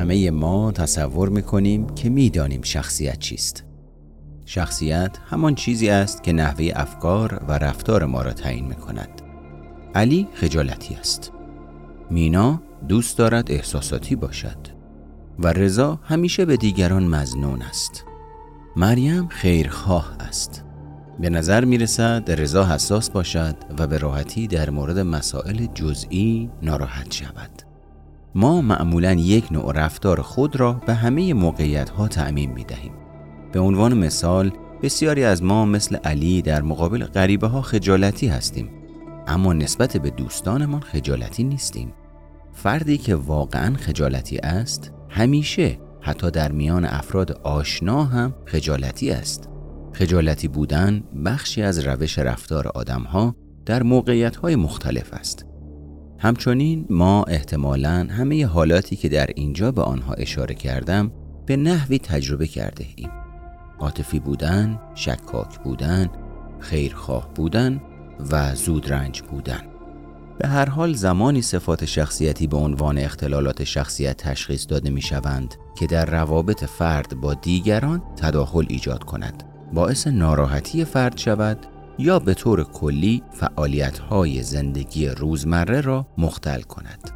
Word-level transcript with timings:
همه 0.00 0.30
ما 0.30 0.72
تصور 0.72 1.28
می‌کنیم 1.28 1.86
که 1.86 2.08
می‌دانیم 2.08 2.62
شخصیت 2.62 3.18
چیست 3.18 3.64
شخصیت 4.44 5.18
همان 5.30 5.54
چیزی 5.54 5.88
است 5.88 6.22
که 6.22 6.32
نحوه 6.32 6.70
افکار 6.74 7.44
و 7.48 7.52
رفتار 7.52 8.04
ما 8.04 8.22
را 8.22 8.32
تعیین 8.32 8.66
می 8.66 8.74
کند. 8.74 9.22
علی 9.94 10.28
خجالتی 10.34 10.94
است. 10.94 11.32
مینا 12.10 12.62
دوست 12.88 13.18
دارد 13.18 13.52
احساساتی 13.52 14.16
باشد 14.16 14.58
و 15.38 15.52
رضا 15.52 16.00
همیشه 16.02 16.44
به 16.44 16.56
دیگران 16.56 17.06
مزنون 17.06 17.62
است. 17.62 18.04
مریم 18.76 19.28
خیرخواه 19.28 20.16
است. 20.20 20.64
به 21.20 21.30
نظر 21.30 21.64
می 21.64 21.78
رسد 21.78 22.24
رضا 22.28 22.64
حساس 22.64 23.10
باشد 23.10 23.56
و 23.78 23.86
به 23.86 23.98
راحتی 23.98 24.46
در 24.46 24.70
مورد 24.70 24.98
مسائل 24.98 25.66
جزئی 25.66 26.50
ناراحت 26.62 27.12
شود. 27.12 27.69
ما 28.34 28.60
معمولا 28.60 29.12
یک 29.12 29.52
نوع 29.52 29.72
رفتار 29.72 30.22
خود 30.22 30.56
را 30.56 30.72
به 30.72 30.94
همه 30.94 31.34
موقعیت 31.34 31.90
ها 31.90 32.08
تعمین 32.08 32.52
می 32.52 32.64
دهیم. 32.64 32.92
به 33.52 33.60
عنوان 33.60 33.98
مثال 33.98 34.52
بسیاری 34.82 35.24
از 35.24 35.42
ما 35.42 35.64
مثل 35.64 35.96
علی 35.96 36.42
در 36.42 36.62
مقابل 36.62 37.04
غریبه 37.04 37.46
ها 37.46 37.62
خجالتی 37.62 38.28
هستیم 38.28 38.70
اما 39.26 39.52
نسبت 39.52 39.96
به 39.96 40.10
دوستانمان 40.10 40.80
خجالتی 40.80 41.44
نیستیم. 41.44 41.92
فردی 42.52 42.98
که 42.98 43.14
واقعا 43.14 43.74
خجالتی 43.74 44.38
است 44.38 44.92
همیشه 45.08 45.78
حتی 46.00 46.30
در 46.30 46.52
میان 46.52 46.84
افراد 46.84 47.32
آشنا 47.32 48.04
هم 48.04 48.34
خجالتی 48.46 49.10
است. 49.10 49.48
خجالتی 49.92 50.48
بودن 50.48 51.02
بخشی 51.24 51.62
از 51.62 51.78
روش 51.78 52.18
رفتار 52.18 52.68
آدم 52.68 53.02
ها 53.02 53.34
در 53.66 53.82
موقعیت 53.82 54.36
های 54.36 54.56
مختلف 54.56 55.12
است. 55.14 55.49
همچنین 56.22 56.86
ما 56.90 57.22
احتمالا 57.22 58.06
همه 58.10 58.46
حالاتی 58.46 58.96
که 58.96 59.08
در 59.08 59.26
اینجا 59.36 59.72
به 59.72 59.82
آنها 59.82 60.14
اشاره 60.14 60.54
کردم 60.54 61.12
به 61.46 61.56
نحوی 61.56 61.98
تجربه 61.98 62.46
کرده 62.46 62.86
ایم. 62.96 63.10
عاطفی 63.78 64.20
بودن، 64.20 64.80
شکاک 64.94 65.58
بودن، 65.58 66.08
خیرخواه 66.58 67.34
بودن 67.34 67.80
و 68.30 68.54
زودرنج 68.54 69.22
بودن. 69.22 69.60
به 70.38 70.48
هر 70.48 70.68
حال 70.68 70.92
زمانی 70.92 71.42
صفات 71.42 71.84
شخصیتی 71.84 72.46
به 72.46 72.56
عنوان 72.56 72.98
اختلالات 72.98 73.64
شخصیت 73.64 74.16
تشخیص 74.16 74.66
داده 74.68 74.90
می 74.90 75.02
شوند 75.02 75.54
که 75.78 75.86
در 75.86 76.06
روابط 76.06 76.64
فرد 76.64 77.20
با 77.20 77.34
دیگران 77.34 78.02
تداخل 78.16 78.66
ایجاد 78.68 79.04
کند. 79.04 79.42
باعث 79.72 80.06
ناراحتی 80.06 80.84
فرد 80.84 81.16
شود 81.16 81.66
یا 82.00 82.18
به 82.18 82.34
طور 82.34 82.64
کلی 82.64 83.22
فعالیت 83.32 83.98
های 83.98 84.42
زندگی 84.42 85.08
روزمره 85.08 85.80
را 85.80 86.06
مختل 86.18 86.60
کند 86.60 87.10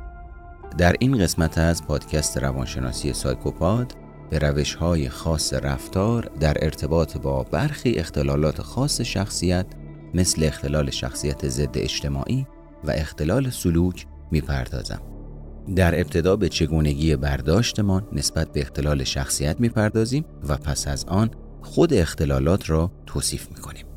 در 0.79 0.97
این 0.99 1.19
قسمت 1.19 1.59
از 1.59 1.87
پادکست 1.87 2.39
روانشناسی 2.39 3.13
سایکوپاد 3.13 3.93
به 4.31 4.39
روش 4.39 4.75
های 4.75 5.09
خاص 5.09 5.55
رفتار 5.55 6.31
در 6.41 6.65
ارتباط 6.65 7.17
با 7.17 7.43
برخی 7.43 7.93
اختلالات 7.93 8.63
خاص 8.63 9.01
شخصیت 9.01 9.67
مثل 10.15 10.45
اختلال 10.45 10.91
شخصیت 10.91 11.49
ضد 11.49 11.79
اجتماعی 11.79 12.47
و 12.85 12.91
اختلال 12.91 13.51
سلوک 13.51 14.07
می‌پردازم. 14.31 15.01
در 15.77 16.01
ابتدا 16.01 16.37
به 16.37 16.49
چگونگی 16.49 17.17
برداشتمان 17.17 18.09
نسبت 18.13 18.53
به 18.53 18.61
اختلال 18.61 19.05
شخصیت 19.05 19.61
می‌پردازیم 19.61 20.25
و 20.49 20.57
پس 20.57 20.89
از 20.89 21.05
آن 21.05 21.31
خود 21.63 21.95
اختلالات 21.95 22.71
را 22.71 22.91
توصیف 23.07 23.49
می‌کنیم. 23.49 23.94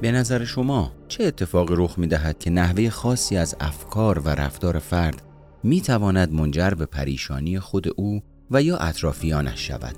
به 0.00 0.12
نظر 0.12 0.44
شما 0.44 0.92
چه 1.08 1.24
اتفاقی 1.24 1.74
رخ 1.76 1.98
می 1.98 2.06
دهد 2.06 2.38
که 2.38 2.50
نحوه 2.50 2.90
خاصی 2.90 3.36
از 3.36 3.56
افکار 3.60 4.18
و 4.18 4.28
رفتار 4.28 4.78
فرد 4.78 5.22
می 5.62 5.80
تواند 5.80 6.32
منجر 6.32 6.70
به 6.70 6.86
پریشانی 6.86 7.60
خود 7.60 7.88
او 7.96 8.22
و 8.50 8.62
یا 8.62 8.76
اطرافیانش 8.76 9.66
شود؟ 9.66 9.96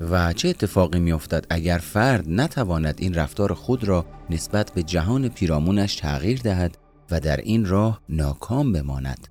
و 0.00 0.32
چه 0.32 0.48
اتفاقی 0.48 0.98
می 0.98 1.12
افتد 1.12 1.46
اگر 1.50 1.78
فرد 1.78 2.24
نتواند 2.28 2.94
این 2.98 3.14
رفتار 3.14 3.54
خود 3.54 3.84
را 3.84 4.06
نسبت 4.30 4.72
به 4.74 4.82
جهان 4.82 5.28
پیرامونش 5.28 5.96
تغییر 5.96 6.40
دهد 6.40 6.78
و 7.10 7.20
در 7.20 7.36
این 7.36 7.66
راه 7.66 8.00
ناکام 8.08 8.72
بماند؟ 8.72 9.28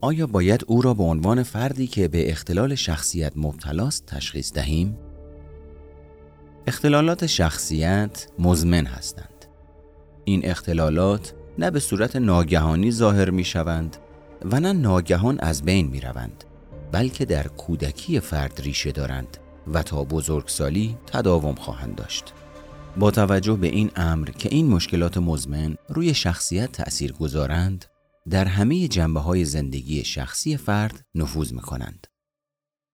آیا 0.00 0.26
باید 0.26 0.64
او 0.66 0.82
را 0.82 0.94
به 0.94 1.02
عنوان 1.02 1.42
فردی 1.42 1.86
که 1.86 2.08
به 2.08 2.30
اختلال 2.30 2.74
شخصیت 2.74 3.32
مبتلاست 3.36 4.06
تشخیص 4.06 4.52
دهیم؟ 4.52 4.98
اختلالات 6.68 7.26
شخصیت 7.26 8.26
مزمن 8.38 8.86
هستند. 8.86 9.44
این 10.24 10.46
اختلالات 10.50 11.34
نه 11.58 11.70
به 11.70 11.80
صورت 11.80 12.16
ناگهانی 12.16 12.92
ظاهر 12.92 13.30
می 13.30 13.44
شوند 13.44 13.96
و 14.44 14.60
نه 14.60 14.72
ناگهان 14.72 15.40
از 15.40 15.62
بین 15.62 15.86
می 15.86 16.00
روند 16.00 16.44
بلکه 16.92 17.24
در 17.24 17.46
کودکی 17.46 18.20
فرد 18.20 18.60
ریشه 18.60 18.92
دارند 18.92 19.36
و 19.72 19.82
تا 19.82 20.04
بزرگسالی 20.04 20.96
تداوم 21.06 21.54
خواهند 21.54 21.94
داشت. 21.94 22.32
با 22.96 23.10
توجه 23.10 23.56
به 23.56 23.66
این 23.66 23.90
امر 23.96 24.30
که 24.30 24.48
این 24.52 24.68
مشکلات 24.68 25.18
مزمن 25.18 25.76
روی 25.88 26.14
شخصیت 26.14 26.72
تأثیر 26.72 27.12
گذارند 27.12 27.84
در 28.30 28.44
همه 28.44 28.88
جنبه 28.88 29.20
های 29.20 29.44
زندگی 29.44 30.04
شخصی 30.04 30.56
فرد 30.56 31.04
نفوذ 31.14 31.52
می 31.52 31.60
کنند. 31.60 32.06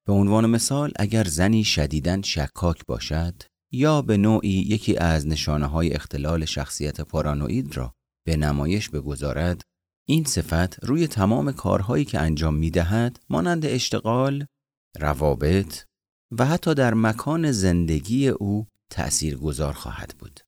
به 0.07 0.13
عنوان 0.13 0.47
مثال 0.47 0.93
اگر 0.97 1.25
زنی 1.25 1.65
شدیداً 1.65 2.23
شکاک 2.23 2.87
باشد 2.87 3.35
یا 3.75 4.03
به 4.03 4.17
نوعی 4.17 4.51
یکی 4.51 4.97
از 4.97 5.27
نشانه 5.27 5.67
های 5.67 5.93
اختلال 5.93 6.45
شخصیت 6.45 7.01
پارانوید 7.01 7.77
را 7.77 7.95
به 8.27 8.37
نمایش 8.37 8.91
بگذارد 8.91 9.63
این 10.09 10.25
صفت 10.25 10.85
روی 10.85 11.07
تمام 11.07 11.53
کارهایی 11.53 12.05
که 12.05 12.19
انجام 12.19 12.55
می 12.55 12.71
دهد 12.71 13.21
مانند 13.31 13.67
اشتغال، 13.67 14.47
روابط 15.01 15.83
و 16.39 16.47
حتی 16.47 16.75
در 16.75 16.95
مکان 16.95 17.53
زندگی 17.53 18.29
او 18.29 18.67
تأثیر 18.91 19.37
گذار 19.37 19.73
خواهد 19.73 20.15
بود. 20.19 20.41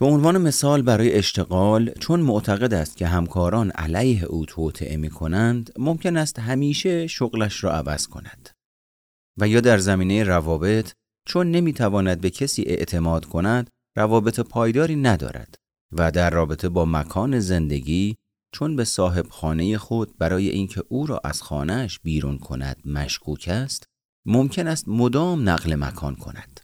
به 0.00 0.06
عنوان 0.06 0.38
مثال 0.38 0.82
برای 0.82 1.14
اشتغال 1.14 1.90
چون 1.90 2.20
معتقد 2.20 2.74
است 2.74 2.96
که 2.96 3.06
همکاران 3.06 3.70
علیه 3.70 4.24
او 4.24 4.46
توطعه 4.46 4.96
می 4.96 5.10
کنند 5.10 5.72
ممکن 5.78 6.16
است 6.16 6.38
همیشه 6.38 7.06
شغلش 7.06 7.64
را 7.64 7.72
عوض 7.72 8.06
کند 8.06 8.50
و 9.40 9.48
یا 9.48 9.60
در 9.60 9.78
زمینه 9.78 10.24
روابط 10.24 10.92
چون 11.26 11.50
نمی‌تواند 11.50 12.20
به 12.20 12.30
کسی 12.30 12.62
اعتماد 12.62 13.24
کند 13.24 13.70
روابط 13.96 14.40
پایداری 14.40 14.96
ندارد 14.96 15.54
و 15.92 16.10
در 16.10 16.30
رابطه 16.30 16.68
با 16.68 16.84
مکان 16.84 17.40
زندگی 17.40 18.16
چون 18.54 18.76
به 18.76 18.84
صاحب 18.84 19.28
خانه 19.28 19.78
خود 19.78 20.18
برای 20.18 20.48
اینکه 20.48 20.82
او 20.88 21.06
را 21.06 21.20
از 21.24 21.42
خانهش 21.42 21.98
بیرون 22.02 22.38
کند 22.38 22.76
مشکوک 22.84 23.48
است 23.52 23.84
ممکن 24.26 24.66
است 24.66 24.88
مدام 24.88 25.48
نقل 25.48 25.74
مکان 25.74 26.14
کند. 26.16 26.60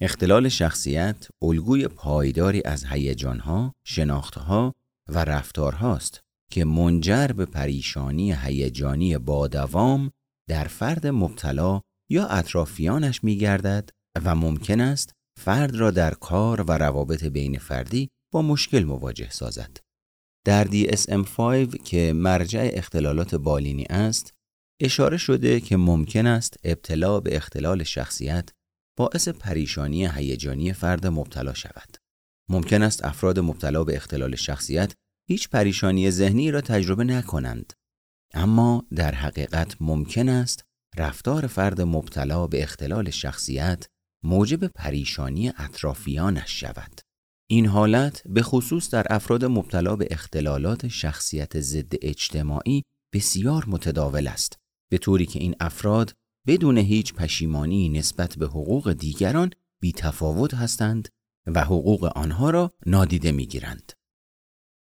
اختلال 0.00 0.48
شخصیت 0.48 1.28
الگوی 1.42 1.88
پایداری 1.88 2.62
از 2.64 2.84
هیجانها، 2.84 3.74
شناختها 3.84 4.74
و 5.08 5.24
رفتارهاست 5.24 6.20
که 6.50 6.64
منجر 6.64 7.26
به 7.26 7.46
پریشانی 7.46 8.32
هیجانی 8.32 9.18
با 9.18 9.48
دوام 9.48 10.10
در 10.48 10.64
فرد 10.64 11.06
مبتلا 11.06 11.80
یا 12.10 12.26
اطرافیانش 12.26 13.24
می 13.24 13.38
گردد 13.38 13.90
و 14.24 14.34
ممکن 14.34 14.80
است 14.80 15.12
فرد 15.40 15.76
را 15.76 15.90
در 15.90 16.14
کار 16.14 16.62
و 16.62 16.72
روابط 16.72 17.24
بین 17.24 17.58
فردی 17.58 18.08
با 18.32 18.42
مشکل 18.42 18.84
مواجه 18.84 19.30
سازد. 19.30 19.76
در 20.46 20.64
DSM-5 20.64 21.82
که 21.84 22.12
مرجع 22.12 22.70
اختلالات 22.72 23.34
بالینی 23.34 23.84
است، 23.84 24.32
اشاره 24.80 25.16
شده 25.16 25.60
که 25.60 25.76
ممکن 25.76 26.26
است 26.26 26.56
ابتلا 26.64 27.20
به 27.20 27.36
اختلال 27.36 27.82
شخصیت 27.82 28.50
باعث 28.98 29.28
پریشانی 29.28 30.06
هیجانی 30.06 30.72
فرد 30.72 31.06
مبتلا 31.06 31.54
شود. 31.54 31.96
ممکن 32.50 32.82
است 32.82 33.04
افراد 33.04 33.38
مبتلا 33.38 33.84
به 33.84 33.96
اختلال 33.96 34.36
شخصیت 34.36 34.94
هیچ 35.28 35.48
پریشانی 35.48 36.10
ذهنی 36.10 36.50
را 36.50 36.60
تجربه 36.60 37.04
نکنند. 37.04 37.72
اما 38.34 38.86
در 38.94 39.14
حقیقت 39.14 39.76
ممکن 39.80 40.28
است 40.28 40.65
رفتار 40.96 41.46
فرد 41.46 41.80
مبتلا 41.80 42.46
به 42.46 42.62
اختلال 42.62 43.10
شخصیت 43.10 43.86
موجب 44.24 44.66
پریشانی 44.66 45.48
اطرافیانش 45.48 46.60
شود. 46.60 47.00
این 47.50 47.66
حالت 47.66 48.22
به 48.26 48.42
خصوص 48.42 48.90
در 48.90 49.06
افراد 49.10 49.44
مبتلا 49.44 49.96
به 49.96 50.08
اختلالات 50.10 50.88
شخصیت 50.88 51.60
ضد 51.60 51.92
اجتماعی 52.02 52.82
بسیار 53.14 53.64
متداول 53.68 54.26
است 54.26 54.56
به 54.90 54.98
طوری 54.98 55.26
که 55.26 55.38
این 55.38 55.54
افراد 55.60 56.12
بدون 56.46 56.78
هیچ 56.78 57.14
پشیمانی 57.14 57.88
نسبت 57.88 58.36
به 58.36 58.46
حقوق 58.46 58.92
دیگران 58.92 59.50
بی 59.80 59.92
تفاوت 59.92 60.54
هستند 60.54 61.08
و 61.46 61.64
حقوق 61.64 62.04
آنها 62.04 62.50
را 62.50 62.72
نادیده 62.86 63.32
می 63.32 63.46
گیرند. 63.46 63.92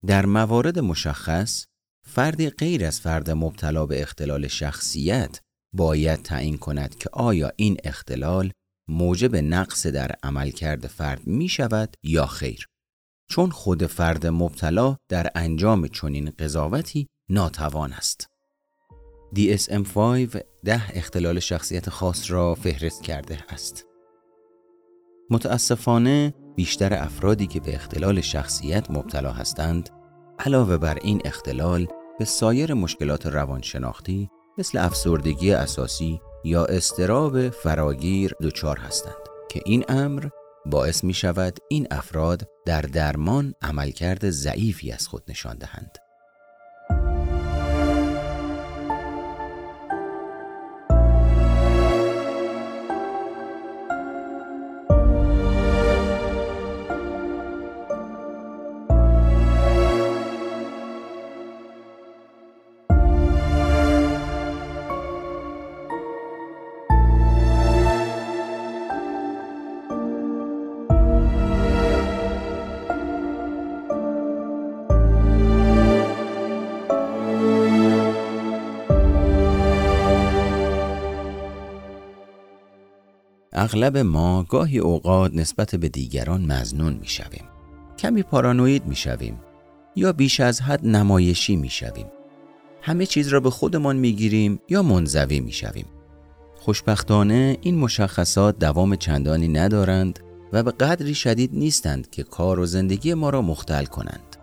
در 0.07 0.27
موارد 0.27 0.79
مشخص 0.79 1.67
فردی 2.07 2.51
غیر 2.51 2.85
از 2.85 3.01
فرد 3.01 3.31
مبتلا 3.31 3.87
به 3.87 4.03
اختلال 4.03 4.49
شخصیت 4.49 5.41
باید 5.75 6.23
تعیین 6.23 6.59
کند 6.59 6.95
که 6.95 7.11
آیا 7.13 7.53
این 7.57 7.77
اختلال 7.85 8.51
موجب 8.89 9.37
نقص 9.37 9.87
در 9.87 10.11
عملکرد 10.23 10.87
فرد 10.87 11.27
می 11.27 11.49
شود 11.49 11.97
یا 12.03 12.27
خیر 12.27 12.69
چون 13.31 13.51
خود 13.51 13.87
فرد 13.87 14.27
مبتلا 14.27 14.97
در 15.09 15.31
انجام 15.35 15.89
چنین 15.89 16.33
قضاوتی 16.39 17.07
ناتوان 17.31 17.93
است. 17.93 18.29
DSM-5 19.37 20.39
ده 20.65 20.97
اختلال 20.97 21.41
شخصیت 21.41 21.91
خاص 21.91 22.31
را 22.31 22.55
فهرست 22.55 23.03
کرده 23.03 23.39
است. 23.49 23.87
متاسفانه 25.31 26.35
بیشتر 26.57 26.95
افرادی 26.95 27.47
که 27.47 27.61
به 27.61 27.75
اختلال 27.75 28.21
شخصیت 28.21 28.91
مبتلا 28.91 29.33
هستند 29.33 29.91
علاوه 30.39 30.77
بر 30.77 30.99
این 31.03 31.21
اختلال 31.25 31.87
به 32.19 32.25
سایر 32.25 32.75
مشکلات 32.75 33.27
روانشناختی 33.27 34.31
مثل 34.59 34.79
افسردگی 34.79 35.53
اساسی 35.53 36.21
یا 36.45 36.65
استراب 36.65 37.49
فراگیر 37.49 38.35
دچار 38.43 38.79
هستند 38.79 39.15
که 39.51 39.61
این 39.67 39.85
امر 39.89 40.29
باعث 40.67 41.05
می 41.05 41.15
شود 41.15 41.59
این 41.69 41.87
افراد 41.91 42.49
در 42.67 42.83
درمان 42.83 43.55
عملکرد 43.63 44.31
ضعیفی 44.31 44.93
از 44.93 45.09
خود 45.09 45.23
نشان 45.29 45.59
دهند. 45.59 45.99
اغلب 83.75 83.97
ما 83.99 84.43
گاهی 84.43 84.79
اوقات 84.79 85.35
نسبت 85.35 85.75
به 85.75 85.89
دیگران 85.89 86.53
مزنون 86.53 86.93
می 86.93 87.09
شویم. 87.09 87.45
کمی 87.99 88.23
پارانوید 88.23 88.87
می 88.87 88.97
شویم 88.97 89.41
یا 89.97 90.13
بیش 90.13 90.41
از 90.41 90.61
حد 90.61 90.87
نمایشی 90.87 91.57
می 91.57 91.71
شویم. 91.71 92.07
همه 92.83 93.07
چیز 93.07 93.29
را 93.29 93.41
به 93.41 93.51
خودمان 93.51 93.97
می 93.97 94.13
گیریم 94.13 94.61
یا 94.69 94.83
منزوی 94.83 95.41
می 95.41 95.53
شویم. 95.53 95.87
خوشبختانه 96.55 97.59
این 97.61 97.79
مشخصات 97.79 98.59
دوام 98.59 98.97
چندانی 98.97 99.49
ندارند 99.49 100.19
و 100.53 100.63
به 100.63 100.71
قدری 100.71 101.15
شدید 101.15 101.51
نیستند 101.53 102.11
که 102.11 102.23
کار 102.23 102.59
و 102.59 102.67
زندگی 102.67 103.15
ما 103.15 103.31
را 103.31 103.43
مختل 103.43 103.85
کنند. 103.85 104.37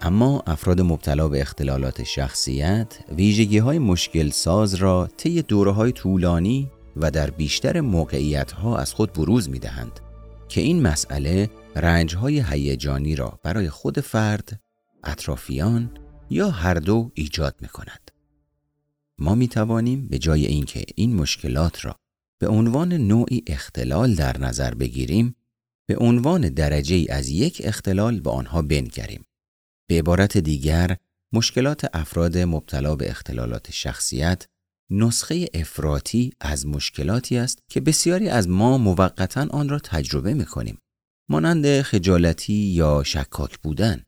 اما 0.00 0.42
افراد 0.46 0.80
مبتلا 0.80 1.28
به 1.28 1.40
اختلالات 1.40 2.02
شخصیت 2.02 2.98
ویژگی 3.16 3.58
های 3.58 3.78
مشکل 3.78 4.30
ساز 4.30 4.74
را 4.74 5.08
طی 5.16 5.42
دوره 5.42 5.70
های 5.70 5.92
طولانی 5.92 6.70
و 6.96 7.10
در 7.10 7.30
بیشتر 7.30 7.80
موقعیت 7.80 8.52
ها 8.52 8.78
از 8.78 8.92
خود 8.92 9.12
بروز 9.12 9.48
می 9.48 9.58
دهند 9.58 10.00
که 10.48 10.60
این 10.60 10.82
مسئله 10.82 11.50
رنج 11.76 12.16
های 12.16 12.44
هیجانی 12.48 13.16
را 13.16 13.40
برای 13.42 13.70
خود 13.70 14.00
فرد، 14.00 14.60
اطرافیان 15.04 15.90
یا 16.30 16.50
هر 16.50 16.74
دو 16.74 17.10
ایجاد 17.14 17.54
می 17.60 17.68
کند. 17.68 18.10
ما 19.18 19.34
می 19.34 19.48
توانیم 19.48 20.08
به 20.08 20.18
جای 20.18 20.46
اینکه 20.46 20.84
این 20.94 21.16
مشکلات 21.16 21.84
را 21.84 21.96
به 22.38 22.48
عنوان 22.48 22.92
نوعی 22.92 23.42
اختلال 23.46 24.14
در 24.14 24.38
نظر 24.38 24.74
بگیریم 24.74 25.36
به 25.86 25.96
عنوان 25.96 26.48
درجه 26.48 27.06
از 27.08 27.28
یک 27.28 27.62
اختلال 27.64 28.20
به 28.20 28.30
آنها 28.30 28.62
بنگریم. 28.62 29.24
به 29.86 29.98
عبارت 29.98 30.38
دیگر 30.38 30.96
مشکلات 31.32 31.86
افراد 31.92 32.38
مبتلا 32.38 32.96
به 32.96 33.10
اختلالات 33.10 33.70
شخصیت 33.70 34.46
نسخه 34.90 35.46
افراطی 35.54 36.32
از 36.40 36.66
مشکلاتی 36.66 37.36
است 37.36 37.58
که 37.70 37.80
بسیاری 37.80 38.28
از 38.28 38.48
ما 38.48 38.78
موقتا 38.78 39.46
آن 39.50 39.68
را 39.68 39.78
تجربه 39.78 40.34
می 40.34 40.44
کنیم. 40.44 40.78
مانند 41.30 41.82
خجالتی 41.82 42.52
یا 42.52 43.02
شکاک 43.02 43.58
بودن. 43.58 44.02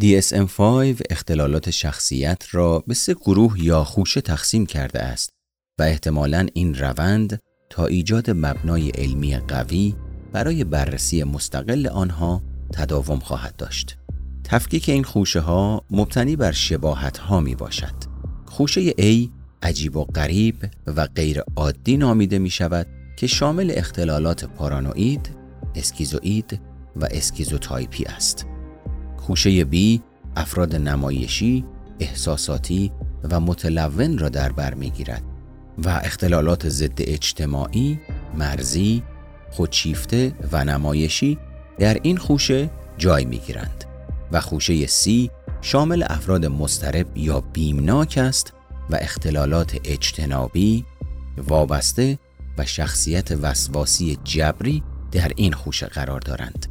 DSM-5 0.00 1.00
اختلالات 1.10 1.70
شخصیت 1.70 2.46
را 2.50 2.78
به 2.78 2.94
سه 2.94 3.14
گروه 3.14 3.64
یا 3.64 3.84
خوشه 3.84 4.20
تقسیم 4.20 4.66
کرده 4.66 5.02
است 5.02 5.30
و 5.78 5.82
احتمالا 5.82 6.46
این 6.54 6.74
روند 6.74 7.38
تا 7.70 7.86
ایجاد 7.86 8.30
مبنای 8.30 8.90
علمی 8.90 9.36
قوی 9.36 9.94
برای 10.32 10.64
بررسی 10.64 11.24
مستقل 11.24 11.86
آنها 11.86 12.42
تداوم 12.72 13.18
خواهد 13.18 13.56
داشت. 13.56 13.96
تفکیک 14.44 14.88
این 14.88 15.04
خوشه 15.04 15.40
ها 15.40 15.84
مبتنی 15.90 16.36
بر 16.36 16.52
شباهت 16.52 17.18
ها 17.18 17.40
می 17.40 17.54
باشد. 17.54 17.94
خوشه 18.46 18.90
A 18.90 19.39
عجیب 19.62 19.96
و 19.96 20.04
غریب 20.04 20.56
و 20.86 21.06
غیر 21.06 21.42
عادی 21.56 21.96
نامیده 21.96 22.38
می 22.38 22.50
شود 22.50 22.86
که 23.16 23.26
شامل 23.26 23.72
اختلالات 23.74 24.44
پارانوید، 24.44 25.30
اسکیزوئید 25.74 26.60
و 26.96 27.08
اسکیزوتایپی 27.10 28.04
است. 28.04 28.46
خوشه 29.16 29.64
B 29.64 30.02
افراد 30.36 30.76
نمایشی، 30.76 31.64
احساساتی 32.00 32.92
و 33.30 33.40
متلون 33.40 34.18
را 34.18 34.28
در 34.28 34.52
بر 34.52 34.74
می 34.74 34.90
گیرد 34.90 35.22
و 35.78 35.88
اختلالات 35.88 36.68
ضد 36.68 36.98
اجتماعی، 36.98 38.00
مرزی، 38.34 39.02
خودشیفته 39.50 40.32
و 40.52 40.64
نمایشی 40.64 41.38
در 41.78 41.98
این 42.02 42.16
خوشه 42.16 42.70
جای 42.98 43.24
می 43.24 43.38
گیرند 43.38 43.84
و 44.32 44.40
خوشه 44.40 44.86
سی 44.86 45.30
شامل 45.60 46.04
افراد 46.06 46.46
مسترب 46.46 47.16
یا 47.16 47.40
بیمناک 47.40 48.18
است 48.18 48.52
و 48.92 48.98
اختلالات 49.00 49.76
اجتنابی، 49.84 50.84
وابسته 51.48 52.18
و 52.58 52.64
شخصیت 52.64 53.32
وسواسی 53.32 54.18
جبری 54.24 54.82
در 55.12 55.32
این 55.36 55.52
خوشه 55.52 55.86
قرار 55.86 56.20
دارند. 56.20 56.66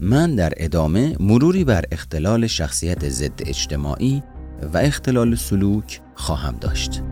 من 0.00 0.34
در 0.34 0.52
ادامه 0.56 1.16
مروری 1.20 1.64
بر 1.64 1.84
اختلال 1.92 2.46
شخصیت 2.46 3.08
ضد 3.08 3.42
اجتماعی 3.46 4.22
و 4.72 4.78
اختلال 4.78 5.34
سلوک 5.34 6.00
خواهم 6.14 6.56
داشت. 6.60 7.02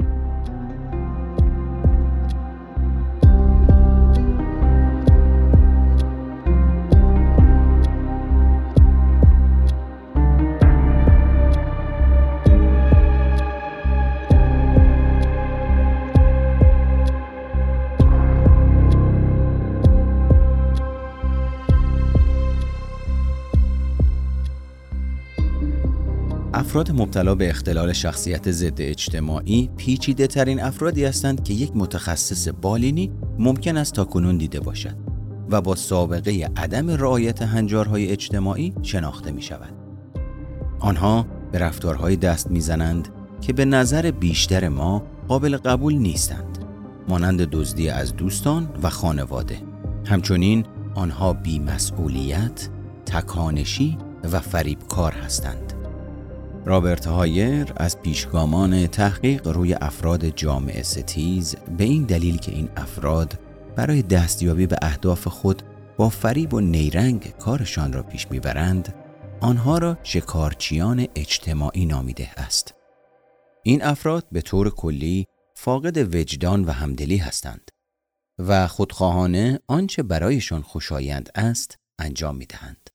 افراد 26.70 26.90
مبتلا 26.90 27.34
به 27.34 27.50
اختلال 27.50 27.92
شخصیت 27.92 28.50
ضد 28.50 28.80
اجتماعی 28.80 29.70
پیچیده 29.76 30.26
ترین 30.26 30.60
افرادی 30.60 31.04
هستند 31.04 31.44
که 31.44 31.54
یک 31.54 31.72
متخصص 31.74 32.48
بالینی 32.62 33.12
ممکن 33.38 33.76
است 33.76 33.94
تاکنون 33.94 34.36
دیده 34.36 34.60
باشد 34.60 34.96
و 35.50 35.60
با 35.60 35.74
سابقه 35.74 36.50
عدم 36.56 36.90
رعایت 36.90 37.42
هنجارهای 37.42 38.08
اجتماعی 38.08 38.72
شناخته 38.82 39.32
می 39.32 39.42
شود. 39.42 39.72
آنها 40.80 41.26
به 41.52 41.58
رفتارهای 41.58 42.16
دست 42.16 42.50
می‌زنند 42.50 43.08
که 43.40 43.52
به 43.52 43.64
نظر 43.64 44.10
بیشتر 44.10 44.68
ما 44.68 45.02
قابل 45.28 45.56
قبول 45.56 45.94
نیستند 45.94 46.58
مانند 47.08 47.42
دزدی 47.42 47.88
از 47.88 48.16
دوستان 48.16 48.68
و 48.82 48.90
خانواده 48.90 49.58
همچنین 50.04 50.64
آنها 50.94 51.32
بیمسئولیت، 51.32 52.68
تکانشی 53.06 53.98
و 54.32 54.40
فریبکار 54.40 55.12
هستند 55.12 55.79
رابرت 56.64 57.06
هایر 57.06 57.72
از 57.76 58.02
پیشگامان 58.02 58.86
تحقیق 58.86 59.48
روی 59.48 59.74
افراد 59.74 60.28
جامعه 60.28 60.82
ستیز 60.82 61.56
به 61.78 61.84
این 61.84 62.04
دلیل 62.04 62.36
که 62.36 62.52
این 62.52 62.68
افراد 62.76 63.38
برای 63.76 64.02
دستیابی 64.02 64.66
به 64.66 64.76
اهداف 64.82 65.28
خود 65.28 65.62
با 65.96 66.08
فریب 66.08 66.54
و 66.54 66.60
نیرنگ 66.60 67.34
کارشان 67.38 67.92
را 67.92 68.02
پیش 68.02 68.26
می‌برند 68.30 68.94
آنها 69.40 69.78
را 69.78 69.98
شکارچیان 70.02 71.06
اجتماعی 71.14 71.86
نامیده 71.86 72.30
است. 72.36 72.74
این 73.62 73.82
افراد 73.84 74.26
به 74.32 74.40
طور 74.40 74.70
کلی 74.70 75.26
فاقد 75.54 76.14
وجدان 76.14 76.64
و 76.64 76.70
همدلی 76.70 77.16
هستند 77.16 77.70
و 78.38 78.66
خودخواهانه 78.66 79.60
آنچه 79.66 80.02
برایشان 80.02 80.62
خوشایند 80.62 81.30
است 81.34 81.78
انجام 81.98 82.36
می 82.36 82.46
دهند 82.46 82.89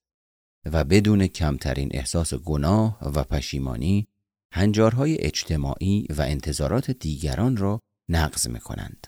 و 0.66 0.84
بدون 0.84 1.28
کمترین 1.28 1.90
احساس 1.94 2.34
گناه 2.34 3.00
و 3.16 3.24
پشیمانی 3.24 4.08
هنجارهای 4.54 5.18
اجتماعی 5.20 6.08
و 6.10 6.22
انتظارات 6.22 6.92
دیگران 6.92 7.58
را 7.58 7.80
نقض 8.10 8.48
می 8.48 8.60
کنند. 8.60 9.08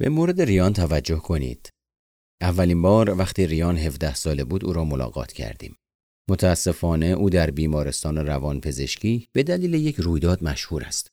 به 0.00 0.08
مورد 0.08 0.40
ریان 0.40 0.72
توجه 0.72 1.18
کنید. 1.18 1.70
اولین 2.40 2.82
بار 2.82 3.18
وقتی 3.18 3.46
ریان 3.46 3.78
17 3.78 4.14
ساله 4.14 4.44
بود 4.44 4.64
او 4.64 4.72
را 4.72 4.84
ملاقات 4.84 5.32
کردیم. 5.32 5.76
متاسفانه 6.30 7.06
او 7.06 7.30
در 7.30 7.50
بیمارستان 7.50 8.16
روانپزشکی 8.18 9.28
به 9.32 9.42
دلیل 9.42 9.74
یک 9.74 9.96
رویداد 9.96 10.44
مشهور 10.44 10.84
است. 10.84 11.08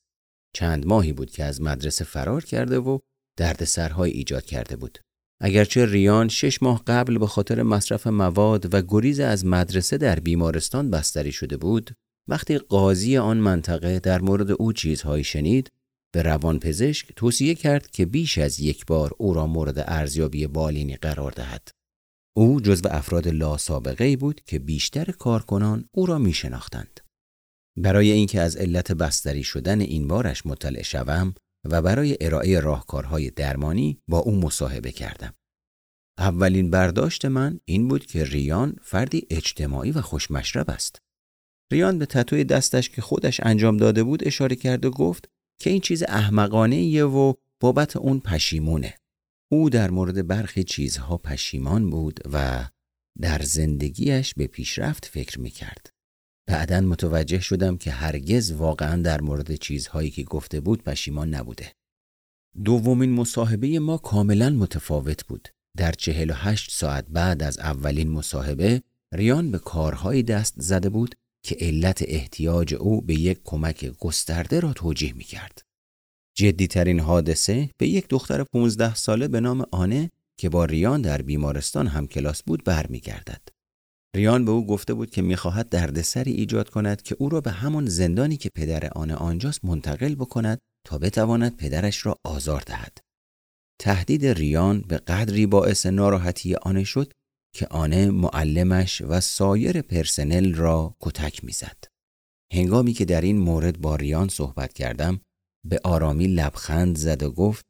چند 0.56 0.86
ماهی 0.86 1.14
بود 1.14 1.32
که 1.32 1.44
از 1.44 1.62
مدرسه 1.62 2.06
فرار 2.06 2.44
کرده 2.44 2.80
و 2.80 3.00
دردسرهای 3.38 4.12
ایجاد 4.12 4.46
کرده 4.46 4.76
بود. 4.76 5.00
اگرچه 5.42 5.86
ریان 5.86 6.28
شش 6.28 6.64
ماه 6.64 6.84
قبل 6.88 7.18
به 7.18 7.28
خاطر 7.28 7.64
مصرف 7.64 8.08
مواد 8.08 8.74
و 8.74 8.82
گریز 8.88 9.20
از 9.20 9.46
مدرسه 9.46 9.98
در 9.98 10.20
بیمارستان 10.20 10.92
بستری 10.92 11.32
شده 11.32 11.58
بود، 11.58 11.92
وقتی 12.28 12.58
قاضی 12.58 13.18
آن 13.18 13.38
منطقه 13.38 14.00
در 14.00 14.22
مورد 14.22 14.52
او 14.52 14.74
چیزهایی 14.74 15.24
شنید، 15.24 15.72
به 16.14 16.22
روانپزشک 16.22 17.14
توصیه 17.16 17.56
کرد 17.56 17.92
که 17.92 18.06
بیش 18.06 18.38
از 18.38 18.60
یک 18.60 18.86
بار 18.86 19.12
او 19.18 19.34
را 19.34 19.48
مورد 19.48 19.84
ارزیابی 19.88 20.48
بالینی 20.48 20.96
قرار 20.96 21.32
دهد. 21.32 21.70
او 22.38 22.62
جزو 22.62 22.88
افراد 22.92 23.28
لا 23.28 23.58
سابقه 23.58 24.18
بود 24.18 24.42
که 24.46 24.60
بیشتر 24.60 25.06
کارکنان 25.06 25.90
او 25.92 26.06
را 26.06 26.18
می 26.18 26.34
شناختند. 26.34 27.00
برای 27.78 28.12
اینکه 28.12 28.42
از 28.42 28.56
علت 28.56 28.92
بستری 28.92 29.44
شدن 29.44 29.82
این 29.82 30.08
بارش 30.08 30.46
مطلع 30.46 30.82
شوم 30.82 31.34
و 31.72 31.82
برای 31.82 32.18
ارائه 32.22 32.60
راهکارهای 32.60 33.30
درمانی 33.30 34.02
با 34.08 34.20
او 34.20 34.40
مصاحبه 34.40 34.92
کردم. 34.92 35.34
اولین 36.18 36.72
برداشت 36.72 37.26
من 37.26 37.60
این 37.66 37.88
بود 37.88 38.06
که 38.06 38.24
ریان 38.24 38.76
فردی 38.82 39.28
اجتماعی 39.30 39.92
و 39.92 40.02
خوشمشرب 40.02 40.70
است. 40.70 41.02
ریان 41.72 42.00
به 42.00 42.06
تتوی 42.06 42.44
دستش 42.44 42.90
که 42.90 43.02
خودش 43.02 43.40
انجام 43.44 43.78
داده 43.78 44.04
بود 44.04 44.28
اشاره 44.28 44.56
کرد 44.56 44.86
و 44.86 44.92
گفت 44.92 45.30
که 45.60 45.70
این 45.70 45.82
چیز 45.82 46.04
احمقانه 46.04 47.04
و 47.04 47.34
بابت 47.60 47.96
اون 47.96 48.20
پشیمونه. 48.20 48.94
او 49.52 49.70
در 49.70 49.90
مورد 49.90 50.28
برخی 50.28 50.64
چیزها 50.64 51.18
پشیمان 51.18 51.90
بود 51.90 52.20
و 52.32 52.68
در 53.22 53.42
زندگیش 53.42 54.34
به 54.34 54.48
پیشرفت 54.48 55.06
فکر 55.06 55.40
می 55.40 55.50
کرد. 55.50 55.97
بعدا 56.48 56.82
متوجه 56.82 57.40
شدم 57.40 57.78
که 57.78 57.92
هرگز 57.92 58.52
واقعا 58.52 59.02
در 59.02 59.22
مورد 59.22 59.56
چیزهایی 59.56 60.10
که 60.10 60.24
گفته 60.24 60.60
بود 60.60 60.84
پشیمان 60.84 61.36
نبوده. 61.36 61.74
دومین 62.66 63.12
مصاحبه 63.12 63.80
ما 63.80 63.98
کاملا 63.98 64.50
متفاوت 64.50 65.26
بود. 65.26 65.50
در 65.78 65.92
چهل 65.92 66.30
و 66.30 66.34
هشت 66.34 66.72
ساعت 66.72 67.06
بعد 67.10 67.44
از 67.44 67.60
اولین 67.60 68.10
مصاحبه 68.10 68.82
ریان 69.14 69.52
به 69.52 69.60
کارهایی 69.60 70.24
دست 70.24 70.54
زده 70.58 70.90
بود 70.90 71.16
که 71.44 71.58
علت 71.60 72.04
احتیاج 72.08 72.74
او 72.74 73.02
به 73.02 73.14
یک 73.14 73.40
کمک 73.44 73.86
گسترده 73.86 74.60
را 74.60 74.74
توجیه 74.74 75.14
می 75.14 75.24
کرد. 75.24 75.62
جدیترین 76.38 77.00
حادثه 77.00 77.70
به 77.78 77.88
یک 77.88 78.08
دختر 78.10 78.44
15 78.44 78.96
ساله 78.96 79.28
به 79.28 79.40
نام 79.40 79.66
آنه 79.72 80.12
که 80.38 80.50
با 80.50 80.66
ریان 80.66 81.02
در 81.02 81.22
بیمارستان 81.22 81.88
هم 81.88 82.08
کلاس 82.08 82.44
بود 82.44 82.64
برمیگردد. 82.64 83.57
ریان 84.16 84.46
به 84.46 84.52
او 84.52 84.68
گفته 84.68 84.94
بود 84.94 85.10
که 85.10 85.22
می‌خواهد 85.22 85.70
دردسری 85.70 86.32
ایجاد 86.32 86.70
کند 86.70 87.02
که 87.02 87.16
او 87.20 87.30
را 87.30 87.42
به 87.42 87.52
همان 87.52 87.86
زندانی 87.86 88.38
که 88.38 88.50
پدر 88.56 88.90
آن 88.96 89.12
آنجاست 89.12 89.66
منتقل 89.66 90.16
بکند 90.16 90.60
تا 90.88 90.98
بتواند 90.98 91.58
پدرش 91.58 92.06
را 92.06 92.16
آزار 92.24 92.64
دهد. 92.66 92.98
تهدید 93.82 94.26
ریان 94.26 94.82
به 94.82 94.98
قدری 94.98 95.46
باعث 95.46 95.86
ناراحتی 95.86 96.56
آنه 96.56 96.84
شد 96.84 97.12
که 97.56 97.68
آنه 97.68 98.12
معلمش 98.12 99.02
و 99.02 99.20
سایر 99.20 99.82
پرسنل 99.82 100.54
را 100.54 100.96
کتک 101.00 101.44
می‌زد. 101.44 101.84
هنگامی 102.54 102.94
که 102.94 103.06
در 103.06 103.22
این 103.22 103.38
مورد 103.38 103.82
با 103.82 103.96
ریان 103.96 104.28
صحبت 104.28 104.74
کردم 104.74 105.20
به 105.66 105.80
آرامی 105.84 106.28
لبخند 106.28 106.98
زد 106.98 107.24
و 107.24 107.32
گفت 107.32 107.66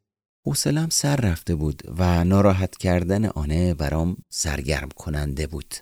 حوصلم 0.45 0.89
سر 0.89 1.15
رفته 1.15 1.55
بود 1.55 1.83
و 1.97 2.23
ناراحت 2.23 2.77
کردن 2.77 3.25
آنه 3.25 3.73
برام 3.73 4.17
سرگرم 4.29 4.89
کننده 4.89 5.47
بود. 5.47 5.75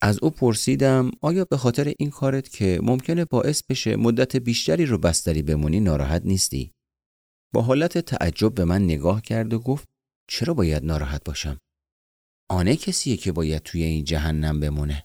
از 0.00 0.18
او 0.22 0.30
پرسیدم 0.30 1.10
آیا 1.20 1.44
به 1.44 1.56
خاطر 1.56 1.94
این 1.98 2.10
کارت 2.10 2.48
که 2.48 2.80
ممکنه 2.82 3.24
باعث 3.24 3.62
بشه 3.62 3.96
مدت 3.96 4.36
بیشتری 4.36 4.86
رو 4.86 4.98
بستری 4.98 5.42
بمونی 5.42 5.80
ناراحت 5.80 6.22
نیستی؟ 6.24 6.72
با 7.54 7.62
حالت 7.62 7.98
تعجب 7.98 8.54
به 8.54 8.64
من 8.64 8.82
نگاه 8.84 9.22
کرد 9.22 9.52
و 9.52 9.58
گفت 9.58 9.88
چرا 10.30 10.54
باید 10.54 10.84
ناراحت 10.84 11.24
باشم؟ 11.24 11.58
آنه 12.50 12.76
کسیه 12.76 13.16
که 13.16 13.32
باید 13.32 13.62
توی 13.62 13.82
این 13.82 14.04
جهنم 14.04 14.60
بمونه. 14.60 15.04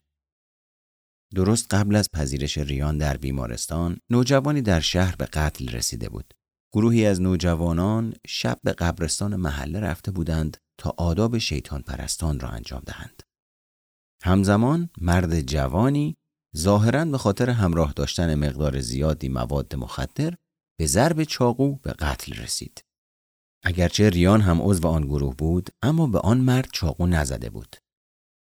درست 1.36 1.74
قبل 1.74 1.96
از 1.96 2.10
پذیرش 2.12 2.58
ریان 2.58 2.98
در 2.98 3.18
بیمارستان، 3.18 3.98
نوجوانی 4.12 4.62
در 4.62 4.80
شهر 4.80 5.16
به 5.16 5.26
قتل 5.26 5.68
رسیده 5.68 6.10
بود. 6.10 6.34
گروهی 6.74 7.06
از 7.06 7.22
نوجوانان 7.22 8.14
شب 8.28 8.60
به 8.64 8.74
قبرستان 8.74 9.36
محله 9.36 9.80
رفته 9.80 10.12
بودند 10.12 10.58
تا 10.80 10.94
آداب 10.98 11.38
شیطان 11.38 11.82
پرستان 11.82 12.40
را 12.40 12.50
انجام 12.50 12.82
دهند. 12.86 13.24
همزمان 14.26 14.90
مرد 15.02 15.42
جوانی 15.42 16.18
ظاهرا 16.58 17.06
به 17.06 17.18
خاطر 17.18 17.50
همراه 17.50 17.94
داشتن 17.94 18.36
مقدار 18.36 18.80
زیادی 18.80 19.30
مواد 19.30 19.76
مخدر 19.76 20.34
به 20.80 20.88
ضرب 20.88 21.24
چاقو 21.24 21.76
به 21.76 21.92
قتل 21.92 22.34
رسید. 22.34 22.84
اگرچه 23.64 24.10
ریان 24.10 24.42
هم 24.42 24.62
عضو 24.62 24.88
آن 24.88 25.06
گروه 25.06 25.36
بود 25.36 25.70
اما 25.82 26.08
به 26.08 26.20
آن 26.20 26.38
مرد 26.38 26.70
چاقو 26.72 27.08
نزده 27.08 27.50
بود. 27.50 27.76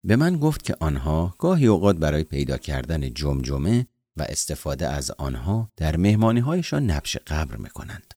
به 0.06 0.16
من 0.16 0.38
گفت 0.38 0.64
که 0.64 0.76
آنها 0.80 1.36
گاهی 1.40 1.68
اوقات 1.68 1.96
برای 1.96 2.24
پیدا 2.24 2.58
کردن 2.58 3.14
جمجمه 3.14 3.88
و 4.18 4.24
استفاده 4.30 4.88
از 4.88 5.12
آنها 5.12 5.72
در 5.78 5.98
مهمانی 5.98 6.40
هایشان 6.40 6.92
نبش 6.92 7.18
قبر 7.18 7.56
می‌کنند. 7.56 8.14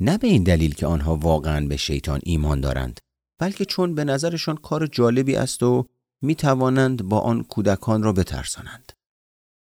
نه 0.00 0.18
به 0.18 0.28
این 0.28 0.42
دلیل 0.42 0.74
که 0.74 0.86
آنها 0.86 1.16
واقعا 1.16 1.66
به 1.66 1.76
شیطان 1.76 2.20
ایمان 2.22 2.60
دارند 2.60 3.00
بلکه 3.40 3.64
چون 3.64 3.94
به 3.94 4.04
نظرشان 4.04 4.56
کار 4.56 4.86
جالبی 4.86 5.36
است 5.36 5.62
و 5.62 5.88
می 6.22 6.34
توانند 6.34 7.02
با 7.02 7.20
آن 7.20 7.42
کودکان 7.42 8.02
را 8.02 8.12
بترسانند. 8.12 8.92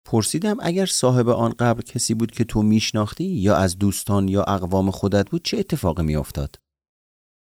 پرسیدم 0.06 0.56
اگر 0.60 0.86
صاحب 0.86 1.28
آن 1.28 1.52
قبر 1.52 1.82
کسی 1.82 2.14
بود 2.14 2.30
که 2.30 2.44
تو 2.44 2.62
میشناختی 2.62 3.24
یا 3.24 3.56
از 3.56 3.78
دوستان 3.78 4.28
یا 4.28 4.42
اقوام 4.42 4.90
خودت 4.90 5.30
بود 5.30 5.44
چه 5.44 5.58
اتفاقی 5.58 6.02
میافتاد؟ 6.02 6.60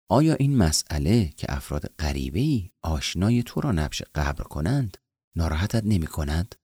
آیا 0.09 0.33
این 0.33 0.57
مسئله 0.57 1.27
که 1.37 1.47
افراد 1.49 1.85
غریبه 1.99 2.71
آشنای 2.81 3.43
تو 3.43 3.61
را 3.61 3.71
نبش 3.71 4.01
قبر 4.15 4.43
کنند 4.43 4.97
ناراحتت 5.35 5.83
نمی 5.85 6.07
کند؟ 6.07 6.55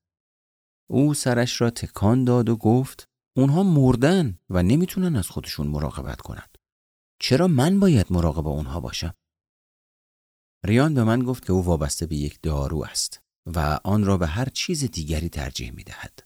او 0.90 1.14
سرش 1.14 1.62
را 1.62 1.70
تکان 1.70 2.24
داد 2.24 2.50
و 2.50 2.56
گفت 2.56 3.10
اونها 3.38 3.64
مردن 3.64 4.40
و 4.50 4.64
نمی‌تونن 4.64 5.16
از 5.16 5.30
خودشون 5.30 5.68
مراقبت 5.68 6.22
کنند. 6.22 6.58
چرا 7.22 7.48
من 7.48 7.80
باید 7.80 8.06
مراقب 8.10 8.48
اونها 8.48 8.80
باشم؟ 8.80 9.14
ریان 10.66 10.94
به 10.94 11.04
من 11.04 11.24
گفت 11.24 11.46
که 11.46 11.54
او 11.54 11.66
وابسته 11.66 12.06
به 12.06 12.16
یک 12.16 12.40
دارو 12.44 12.84
است 12.84 13.22
و 13.56 13.80
آن 13.84 14.06
را 14.06 14.18
به 14.18 14.28
هر 14.28 14.50
چیز 14.50 14.84
دیگری 14.84 15.30
ترجیح 15.30 15.72
می 15.72 15.84
دهد. 15.84 16.20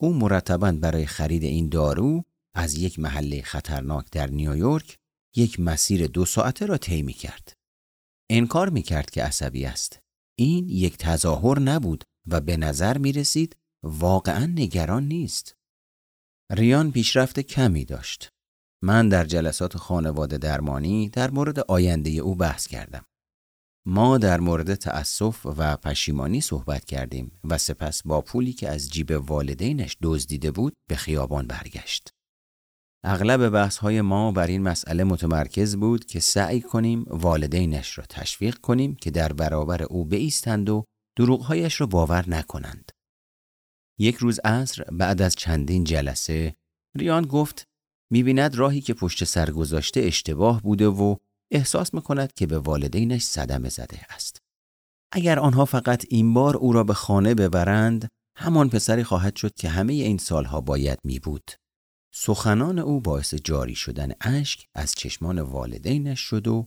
او 0.00 0.14
مرتبا 0.14 0.72
برای 0.72 1.06
خرید 1.06 1.44
این 1.44 1.68
دارو 1.68 2.24
از 2.54 2.74
یک 2.74 2.98
محله 2.98 3.42
خطرناک 3.42 4.10
در 4.10 4.26
نیویورک 4.26 4.98
یک 5.36 5.60
مسیر 5.60 6.06
دو 6.06 6.24
ساعته 6.24 6.66
را 6.66 6.78
طی 6.78 7.02
می 7.02 7.12
کرد. 7.12 7.52
انکار 8.30 8.68
می 8.68 8.82
کرد 8.82 9.10
که 9.10 9.22
عصبی 9.22 9.64
است. 9.64 9.98
این 10.38 10.68
یک 10.68 10.98
تظاهر 10.98 11.58
نبود 11.58 12.04
و 12.26 12.40
به 12.40 12.56
نظر 12.56 12.98
می 12.98 13.12
رسید 13.12 13.56
واقعا 13.84 14.46
نگران 14.46 15.08
نیست. 15.08 15.56
ریان 16.52 16.92
پیشرفت 16.92 17.40
کمی 17.40 17.84
داشت. 17.84 18.30
من 18.82 19.08
در 19.08 19.24
جلسات 19.24 19.76
خانواده 19.76 20.38
درمانی 20.38 21.08
در 21.08 21.30
مورد 21.30 21.58
آینده 21.58 22.10
او 22.10 22.34
بحث 22.34 22.66
کردم. 22.66 23.04
ما 23.88 24.18
در 24.18 24.40
مورد 24.40 24.74
تأسف 24.74 25.46
و 25.56 25.76
پشیمانی 25.76 26.40
صحبت 26.40 26.84
کردیم 26.84 27.40
و 27.44 27.58
سپس 27.58 28.02
با 28.02 28.20
پولی 28.20 28.52
که 28.52 28.68
از 28.68 28.90
جیب 28.90 29.30
والدینش 29.30 29.96
دزدیده 30.02 30.50
بود 30.50 30.72
به 30.88 30.96
خیابان 30.96 31.46
برگشت. 31.46 32.10
اغلب 33.04 33.48
بحث 33.48 33.78
های 33.78 34.00
ما 34.00 34.32
بر 34.32 34.46
این 34.46 34.62
مسئله 34.62 35.04
متمرکز 35.04 35.76
بود 35.76 36.04
که 36.04 36.20
سعی 36.20 36.60
کنیم 36.60 37.04
والدینش 37.08 37.98
را 37.98 38.04
تشویق 38.08 38.58
کنیم 38.58 38.94
که 38.94 39.10
در 39.10 39.32
برابر 39.32 39.82
او 39.82 40.04
بایستند 40.04 40.70
و 40.70 40.84
دروغهایش 41.18 41.80
را 41.80 41.86
باور 41.86 42.24
نکنند. 42.28 42.92
یک 43.98 44.16
روز 44.16 44.38
عصر 44.44 44.84
بعد 44.84 45.22
از 45.22 45.34
چندین 45.34 45.84
جلسه 45.84 46.54
ریان 46.96 47.26
گفت 47.26 47.64
می‌بیند 48.12 48.54
راهی 48.54 48.80
که 48.80 48.94
پشت 48.94 49.24
سر 49.24 49.50
گذاشته 49.50 50.00
اشتباه 50.00 50.62
بوده 50.62 50.86
و 50.86 51.16
احساس 51.50 51.94
می‌کند 51.94 52.32
که 52.32 52.46
به 52.46 52.58
والدینش 52.58 53.22
صدمه 53.22 53.68
زده 53.68 54.00
است. 54.14 54.38
اگر 55.12 55.38
آنها 55.38 55.64
فقط 55.64 56.04
این 56.08 56.34
بار 56.34 56.56
او 56.56 56.72
را 56.72 56.84
به 56.84 56.94
خانه 56.94 57.34
ببرند 57.34 58.08
همان 58.36 58.70
پسری 58.70 59.04
خواهد 59.04 59.36
شد 59.36 59.54
که 59.54 59.68
همه 59.68 59.92
این 59.92 60.18
سالها 60.18 60.60
باید 60.60 60.98
می 61.04 61.18
بود. 61.18 61.50
سخنان 62.14 62.78
او 62.78 63.00
باعث 63.00 63.34
جاری 63.34 63.74
شدن 63.74 64.12
اشک 64.20 64.66
از 64.74 64.94
چشمان 64.94 65.40
والدینش 65.40 66.20
شد 66.20 66.48
و 66.48 66.66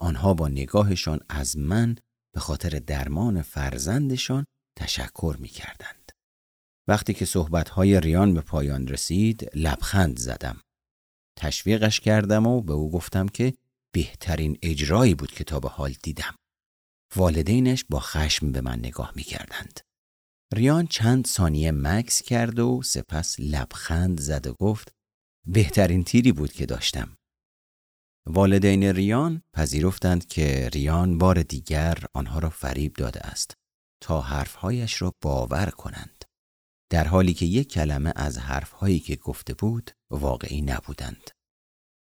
آنها 0.00 0.34
با 0.34 0.48
نگاهشان 0.48 1.20
از 1.28 1.58
من 1.58 1.96
به 2.34 2.40
خاطر 2.40 2.68
درمان 2.68 3.42
فرزندشان 3.42 4.44
تشکر 4.78 5.36
می 5.38 5.48
کردند. 5.48 6.12
وقتی 6.88 7.14
که 7.14 7.24
صحبتهای 7.24 8.00
ریان 8.00 8.34
به 8.34 8.40
پایان 8.40 8.88
رسید 8.88 9.50
لبخند 9.54 10.18
زدم. 10.18 10.60
تشویقش 11.38 12.00
کردم 12.00 12.46
و 12.46 12.60
به 12.60 12.72
او 12.72 12.90
گفتم 12.90 13.28
که 13.28 13.54
بهترین 13.94 14.58
اجرایی 14.62 15.14
بود 15.14 15.30
که 15.30 15.44
تا 15.44 15.60
به 15.60 15.68
حال 15.68 15.94
دیدم. 16.02 16.34
والدینش 17.16 17.84
با 17.88 18.00
خشم 18.00 18.52
به 18.52 18.60
من 18.60 18.78
نگاه 18.78 19.12
می 19.16 19.22
کردند. 19.22 19.80
ریان 20.54 20.86
چند 20.86 21.26
ثانیه 21.26 21.72
مکس 21.72 22.22
کرد 22.22 22.58
و 22.58 22.82
سپس 22.82 23.36
لبخند 23.38 24.20
زد 24.20 24.46
و 24.46 24.54
گفت 24.60 24.92
بهترین 25.46 26.04
تیری 26.04 26.32
بود 26.32 26.52
که 26.52 26.66
داشتم. 26.66 27.16
والدین 28.26 28.82
ریان 28.84 29.42
پذیرفتند 29.56 30.26
که 30.26 30.68
ریان 30.72 31.18
بار 31.18 31.42
دیگر 31.42 32.04
آنها 32.14 32.38
را 32.38 32.50
فریب 32.50 32.92
داده 32.92 33.20
است 33.20 33.54
تا 34.02 34.20
حرفهایش 34.20 35.02
را 35.02 35.12
باور 35.22 35.70
کنند 35.70 36.24
در 36.90 37.06
حالی 37.06 37.34
که 37.34 37.46
یک 37.46 37.72
کلمه 37.72 38.12
از 38.16 38.38
حرفهایی 38.38 39.00
که 39.00 39.16
گفته 39.16 39.54
بود 39.54 39.90
واقعی 40.10 40.62
نبودند 40.62 41.30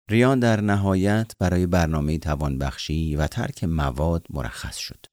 ریان 0.09 0.39
در 0.39 0.61
نهایت 0.61 1.31
برای 1.39 1.67
برنامه 1.67 2.17
توانبخشی 2.17 3.15
و 3.15 3.27
ترک 3.27 3.63
مواد 3.63 4.25
مرخص 4.29 4.77
شد 4.77 5.05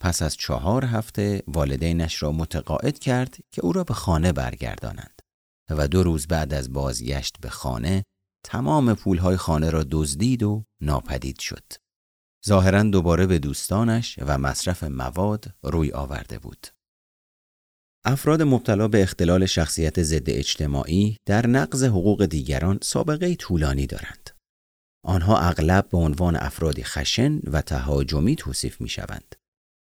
پس 0.00 0.22
از 0.22 0.36
چهار 0.36 0.84
هفته 0.84 1.42
والدینش 1.46 2.22
را 2.22 2.32
متقاعد 2.32 2.98
کرد 2.98 3.36
که 3.50 3.64
او 3.64 3.72
را 3.72 3.84
به 3.84 3.94
خانه 3.94 4.32
برگردانند 4.32 5.22
و 5.70 5.88
دو 5.88 6.02
روز 6.02 6.26
بعد 6.26 6.54
از 6.54 6.72
بازگشت 6.72 7.36
به 7.40 7.50
خانه 7.50 8.04
تمام 8.44 8.94
پولهای 8.94 9.36
خانه 9.36 9.70
را 9.70 9.84
دزدید 9.90 10.42
و 10.42 10.64
ناپدید 10.80 11.38
شد. 11.40 11.72
ظاهرا 12.46 12.82
دوباره 12.82 13.26
به 13.26 13.38
دوستانش 13.38 14.18
و 14.18 14.38
مصرف 14.38 14.84
مواد 14.84 15.54
روی 15.62 15.92
آورده 15.92 16.38
بود. 16.38 16.66
افراد 18.06 18.42
مبتلا 18.42 18.88
به 18.88 19.02
اختلال 19.02 19.46
شخصیت 19.46 20.02
ضد 20.02 20.30
اجتماعی 20.30 21.16
در 21.26 21.46
نقض 21.46 21.84
حقوق 21.84 22.26
دیگران 22.26 22.78
سابقه 22.82 23.34
طولانی 23.34 23.86
دارند. 23.86 24.30
آنها 25.04 25.38
اغلب 25.38 25.88
به 25.88 25.98
عنوان 25.98 26.36
افرادی 26.36 26.82
خشن 26.82 27.38
و 27.38 27.62
تهاجمی 27.62 28.36
توصیف 28.36 28.80
می 28.80 28.88
شوند. 28.88 29.34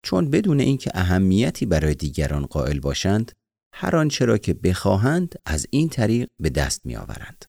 چون 0.05 0.29
بدون 0.29 0.59
اینکه 0.59 0.91
اهمیتی 0.93 1.65
برای 1.65 1.95
دیگران 1.95 2.45
قائل 2.45 2.79
باشند، 2.79 3.31
هر 3.73 3.95
آنچه 3.95 4.25
را 4.25 4.37
که 4.37 4.53
بخواهند 4.53 5.35
از 5.45 5.67
این 5.69 5.89
طریق 5.89 6.27
به 6.39 6.49
دست 6.49 6.85
می 6.85 6.95
آورند. 6.95 7.45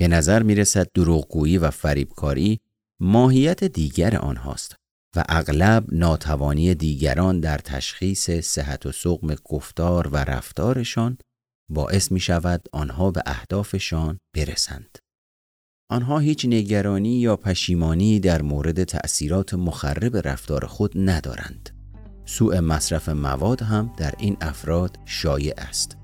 به 0.00 0.08
نظر 0.08 0.42
می 0.42 0.54
رسد 0.54 0.88
دروغگویی 0.94 1.58
و 1.58 1.70
فریبکاری 1.70 2.60
ماهیت 3.00 3.64
دیگر 3.64 4.16
آنهاست 4.16 4.74
و 5.16 5.24
اغلب 5.28 5.84
ناتوانی 5.92 6.74
دیگران 6.74 7.40
در 7.40 7.58
تشخیص 7.58 8.30
صحت 8.30 8.86
و 8.86 8.92
سقم 8.92 9.34
گفتار 9.44 10.08
و 10.08 10.16
رفتارشان 10.16 11.18
باعث 11.70 12.12
می 12.12 12.20
شود 12.20 12.68
آنها 12.72 13.10
به 13.10 13.22
اهدافشان 13.26 14.18
برسند. 14.36 14.98
آنها 15.90 16.18
هیچ 16.18 16.44
نگرانی 16.44 17.20
یا 17.20 17.36
پشیمانی 17.36 18.20
در 18.20 18.42
مورد 18.42 18.84
تأثیرات 18.84 19.54
مخرب 19.54 20.28
رفتار 20.28 20.66
خود 20.66 20.92
ندارند. 20.96 21.70
سوء 22.24 22.60
مصرف 22.60 23.08
مواد 23.08 23.62
هم 23.62 23.92
در 23.96 24.14
این 24.18 24.36
افراد 24.40 24.98
شایع 25.04 25.54
است. 25.58 25.96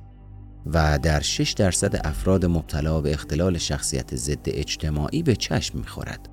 و 0.67 0.99
در 0.99 1.21
6 1.21 1.53
درصد 1.53 2.07
افراد 2.07 2.47
مبتلا 2.47 3.01
به 3.01 3.13
اختلال 3.13 3.59
شخصیت 3.59 4.17
ضد 4.17 4.47
اجتماعی 4.47 5.23
به 5.23 5.37
چشم 5.37 5.79
می‌خورد 5.79 6.29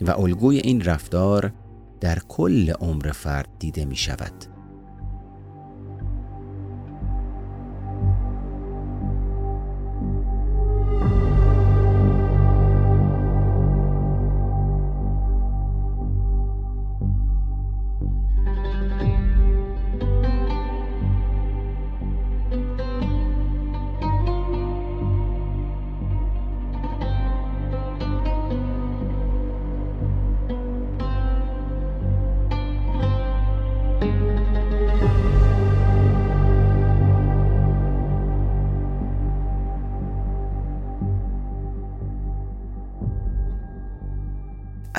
و 0.00 0.10
الگوی 0.10 0.58
این 0.58 0.80
رفتار 0.80 1.52
در 2.04 2.18
کل 2.28 2.70
عمر 2.70 3.12
فرد 3.12 3.48
دیده 3.58 3.84
می 3.84 3.96
شود. 3.96 4.53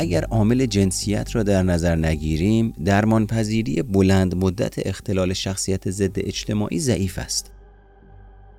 اگر 0.05 0.23
عامل 0.23 0.65
جنسیت 0.65 1.35
را 1.35 1.43
در 1.43 1.63
نظر 1.63 1.95
نگیریم 1.95 2.73
درمانپذیری 2.85 3.81
بلند 3.81 4.35
مدت 4.35 4.87
اختلال 4.87 5.33
شخصیت 5.33 5.89
ضد 5.89 6.19
اجتماعی 6.19 6.79
ضعیف 6.79 7.19
است 7.19 7.51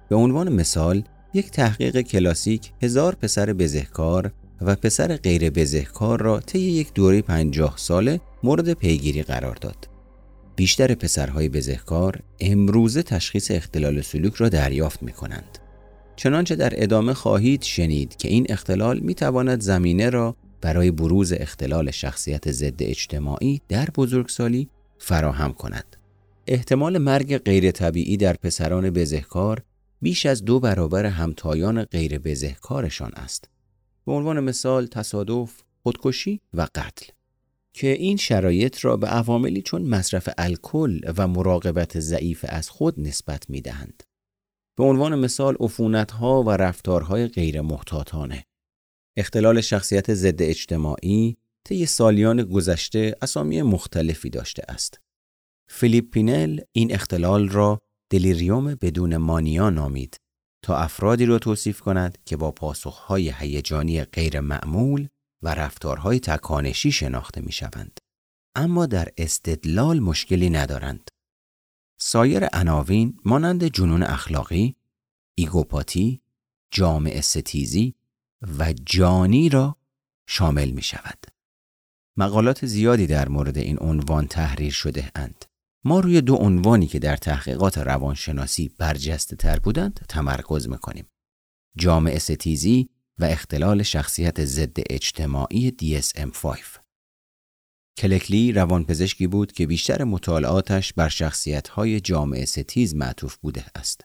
به 0.09 0.16
عنوان 0.16 0.52
مثال 0.52 1.02
یک 1.35 1.50
تحقیق 1.50 2.00
کلاسیک 2.00 2.72
هزار 2.82 3.14
پسر 3.14 3.52
بزهکار 3.52 4.32
و 4.61 4.74
پسر 4.74 5.16
غیر 5.16 5.50
بزهکار 5.50 6.22
را 6.22 6.40
طی 6.40 6.59
یک 6.59 6.92
دوره 6.92 7.22
پنجاه 7.22 7.74
ساله 7.76 8.20
مورد 8.42 8.72
پیگیری 8.72 9.22
قرار 9.22 9.54
داد 9.54 9.88
بیشتر 10.56 10.94
پسرهای 10.94 11.48
بزهکار 11.48 12.20
امروزه 12.40 13.02
تشخیص 13.02 13.50
اختلال 13.50 14.00
سلوک 14.00 14.35
را 14.35 14.48
دریافت 14.48 15.02
می 15.02 15.12
کنند. 15.12 15.59
چنانچه 16.16 16.56
در 16.56 16.72
ادامه 16.82 17.14
خواهید 17.14 17.62
شنید 17.62 18.16
که 18.16 18.28
این 18.28 18.46
اختلال 18.48 18.98
می 18.98 19.14
تواند 19.14 19.61
زمینه 19.61 20.11
را 20.11 20.37
برای 20.66 20.90
بروز 20.90 21.33
اختلال 21.33 21.90
شخصیت 21.90 22.50
ضد 22.50 22.83
اجتماعی 22.83 23.61
در 23.68 23.88
بزرگسالی 23.94 24.68
فراهم 24.98 25.52
کند. 25.52 25.96
احتمال 26.46 26.98
مرگ 26.98 27.38
غیر 27.38 27.70
طبیعی 27.70 28.16
در 28.16 28.33
پسران 28.33 28.90
بزهکار 28.90 29.62
بیش 30.02 30.26
از 30.26 30.44
دو 30.44 30.61
برابر 30.61 31.07
همتایان 31.07 31.85
غیر 31.85 32.18
بزهکارشان 32.18 33.12
است. 33.14 33.48
به 34.07 34.12
عنوان 34.12 34.40
مثال 34.40 34.87
تصادف، 34.87 35.62
خودکشی 35.83 36.40
و 36.55 36.66
قتل 36.74 37.07
که 37.72 37.92
این 37.92 38.16
شرایط 38.16 38.85
را 38.85 38.96
به 38.96 39.07
عواملی 39.07 39.62
چون 39.62 39.83
مصرف 39.83 40.29
الکل 40.38 41.00
و 41.16 41.29
مراقبت 41.29 42.00
ضعیف 42.00 42.44
از 42.48 42.70
خود 42.70 43.00
نسبت 43.00 43.50
می 43.50 43.61
دهند. 43.61 44.02
به 44.76 44.85
عنوان 44.85 45.18
مثال 45.18 45.57
ها 46.12 46.42
و 46.42 46.50
رفتارهای 46.50 47.26
غیر 47.26 47.61
محتاطانه 47.61 48.44
اختلال 49.16 49.61
شخصیت 49.61 50.14
ضد 50.14 50.42
اجتماعی 50.42 51.37
طی 51.64 51.87
سالیان 51.87 52.42
گذشته 52.42 53.16
اسامی 53.22 53.62
مختلفی 53.62 54.31
داشته 54.31 54.62
است. 54.68 55.00
فیلیپ 55.68 56.11
پینل 56.11 56.61
این 56.72 56.94
اختلال 56.94 57.48
را 57.48 57.83
دلیریوم 58.11 58.74
بدون 58.74 59.16
مانیا 59.16 59.70
نامید 59.70 60.20
تا 60.62 60.76
افرادی 60.76 61.26
را 61.26 61.38
توصیف 61.38 61.81
کند 61.81 62.18
که 62.24 62.37
با 62.37 62.52
پاسخهای 62.52 63.33
هیجانی 63.38 64.05
غیر 64.05 64.40
معمول 64.40 65.09
و 65.42 65.55
رفتارهای 65.55 66.20
تکانشی 66.20 66.92
شناخته 66.92 67.40
می 67.40 67.52
شوند. 67.52 67.98
اما 68.55 68.87
در 68.87 69.09
استدلال 69.16 70.00
مشکلی 70.00 70.50
ندارند. 70.50 71.09
سایر 71.98 72.46
عناوین 72.52 73.18
مانند 73.24 73.64
جنون 73.64 74.02
اخلاقی، 74.02 74.76
ایگوپاتی، 75.35 76.22
جامعه 76.70 77.20
ستیزی 77.20 77.94
و 78.59 78.72
جانی 78.72 79.49
را 79.49 79.77
شامل 80.29 80.70
می 80.70 80.83
شود. 80.83 81.27
مقالات 82.18 82.66
زیادی 82.66 83.07
در 83.07 83.29
مورد 83.29 83.59
این 83.59 83.79
عنوان 83.81 84.27
تحریر 84.27 84.72
شده 84.72 85.11
اند. 85.14 85.44
ما 85.85 86.01
روی 86.01 86.20
دو 86.20 86.35
عنوانی 86.35 86.87
که 86.87 86.99
در 86.99 87.16
تحقیقات 87.16 87.79
روانشناسی 87.79 88.68
برجسته 88.79 89.37
تر 89.37 89.59
بودند 89.59 90.07
تمرکز 90.09 90.68
می‌کنیم. 90.68 91.07
جامعه 91.77 92.18
ستیزی 92.18 92.88
و 93.18 93.25
اختلال 93.25 93.83
شخصیت 93.83 94.44
ضد 94.44 94.77
اجتماعی 94.90 95.70
DSM-5 95.70 96.59
کلکلی 97.99 98.53
روانپزشکی 98.53 99.27
بود 99.27 99.53
که 99.53 99.66
بیشتر 99.66 100.05
مطالعاتش 100.05 100.92
بر 100.92 101.09
شخصیت‌های 101.09 102.01
جامعه 102.01 102.44
ستیز 102.44 102.94
معطوف 102.94 103.37
بوده 103.37 103.64
است 103.75 104.01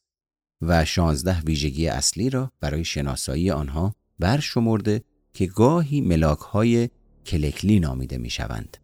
و 0.61 0.85
16 0.85 1.39
ویژگی 1.39 1.87
اصلی 1.87 2.29
را 2.29 2.51
برای 2.59 2.85
شناسایی 2.85 3.51
آنها 3.51 3.95
برشمرده 4.21 5.01
که 5.33 5.45
گاهی 5.45 6.01
ملاک 6.01 6.39
های 6.39 6.89
کلکلی 7.25 7.79
نامیده 7.79 8.17
می 8.17 8.29
شوند. 8.29 8.77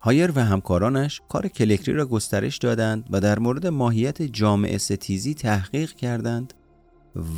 هیر 0.00 0.32
و 0.34 0.44
همکارانش 0.44 1.20
کار 1.28 1.48
کلکلی 1.48 1.94
را 1.94 2.06
گسترش 2.06 2.58
دادند 2.58 3.06
و 3.10 3.20
در 3.20 3.38
مورد 3.38 3.66
ماهیت 3.66 4.22
جامعه 4.22 4.78
ستیزی 4.78 5.34
تحقیق 5.34 5.92
کردند 5.92 6.54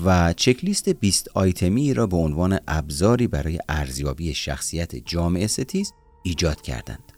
و 0.05 0.33
چک‌لیست 0.33 0.89
20 0.89 1.29
آیتمی 1.35 1.95
را 1.95 2.07
به 2.07 2.17
عنوان 2.17 2.59
ابزاری 2.69 3.27
برای 3.27 3.59
ارزیابی 3.69 4.35
شخصیت 4.35 4.97
جامعه 4.97 5.47
ستیز 5.47 5.93
ایجاد 6.23 6.63
کردند. 6.63 7.13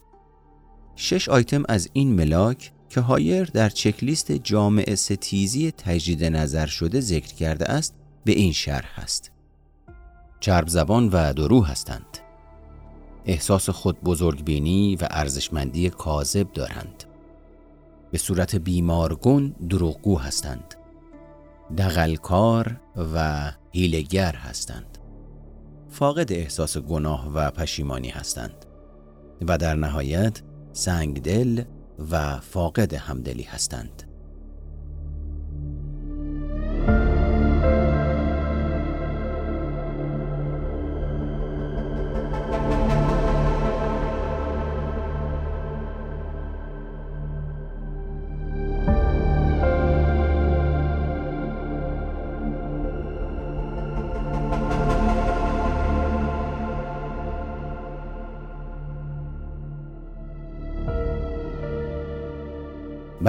شش 0.97 1.29
آیتم 1.29 1.63
از 1.69 1.89
این 1.93 2.13
ملاک 2.15 2.73
که 2.89 3.01
هایر 3.01 3.45
در 3.45 3.69
چکلیست 3.69 4.33
جامعه 4.33 4.95
ستیزی 4.95 5.71
تجدید 5.71 6.25
نظر 6.25 6.67
شده 6.67 7.01
ذکر 7.01 7.35
کرده 7.35 7.67
است 7.67 7.95
به 8.25 8.33
این 8.33 8.53
شرح 8.53 8.95
است. 8.97 9.33
چرب 10.41 10.69
زبان 10.69 11.09
و 11.09 11.33
درو 11.33 11.65
هستند. 11.65 12.19
احساس 13.27 13.71
خود 13.71 14.01
بزرگبینی 14.01 14.97
و 14.97 15.09
ارزشمندی 15.11 15.91
کاذب 15.91 16.53
دارند. 16.53 17.05
به 18.11 18.19
صورت 18.19 18.57
بیمارگون 18.57 19.55
دروغگو 19.69 20.19
هستند. 20.19 20.75
دغلکار 21.79 22.81
و 23.15 23.51
هیلگر 23.73 24.35
هستند. 24.35 24.99
فاقد 25.89 26.33
احساس 26.33 26.79
گناه 26.79 27.33
و 27.35 27.51
پشیمانی 27.51 28.09
هستند. 28.09 28.67
و 29.49 29.59
در 29.59 29.75
نهایت 29.75 30.43
سنگدل 30.73 31.63
و 32.11 32.41
فاقد 32.41 32.95
همدلی 32.95 33.43
هستند. 33.43 34.10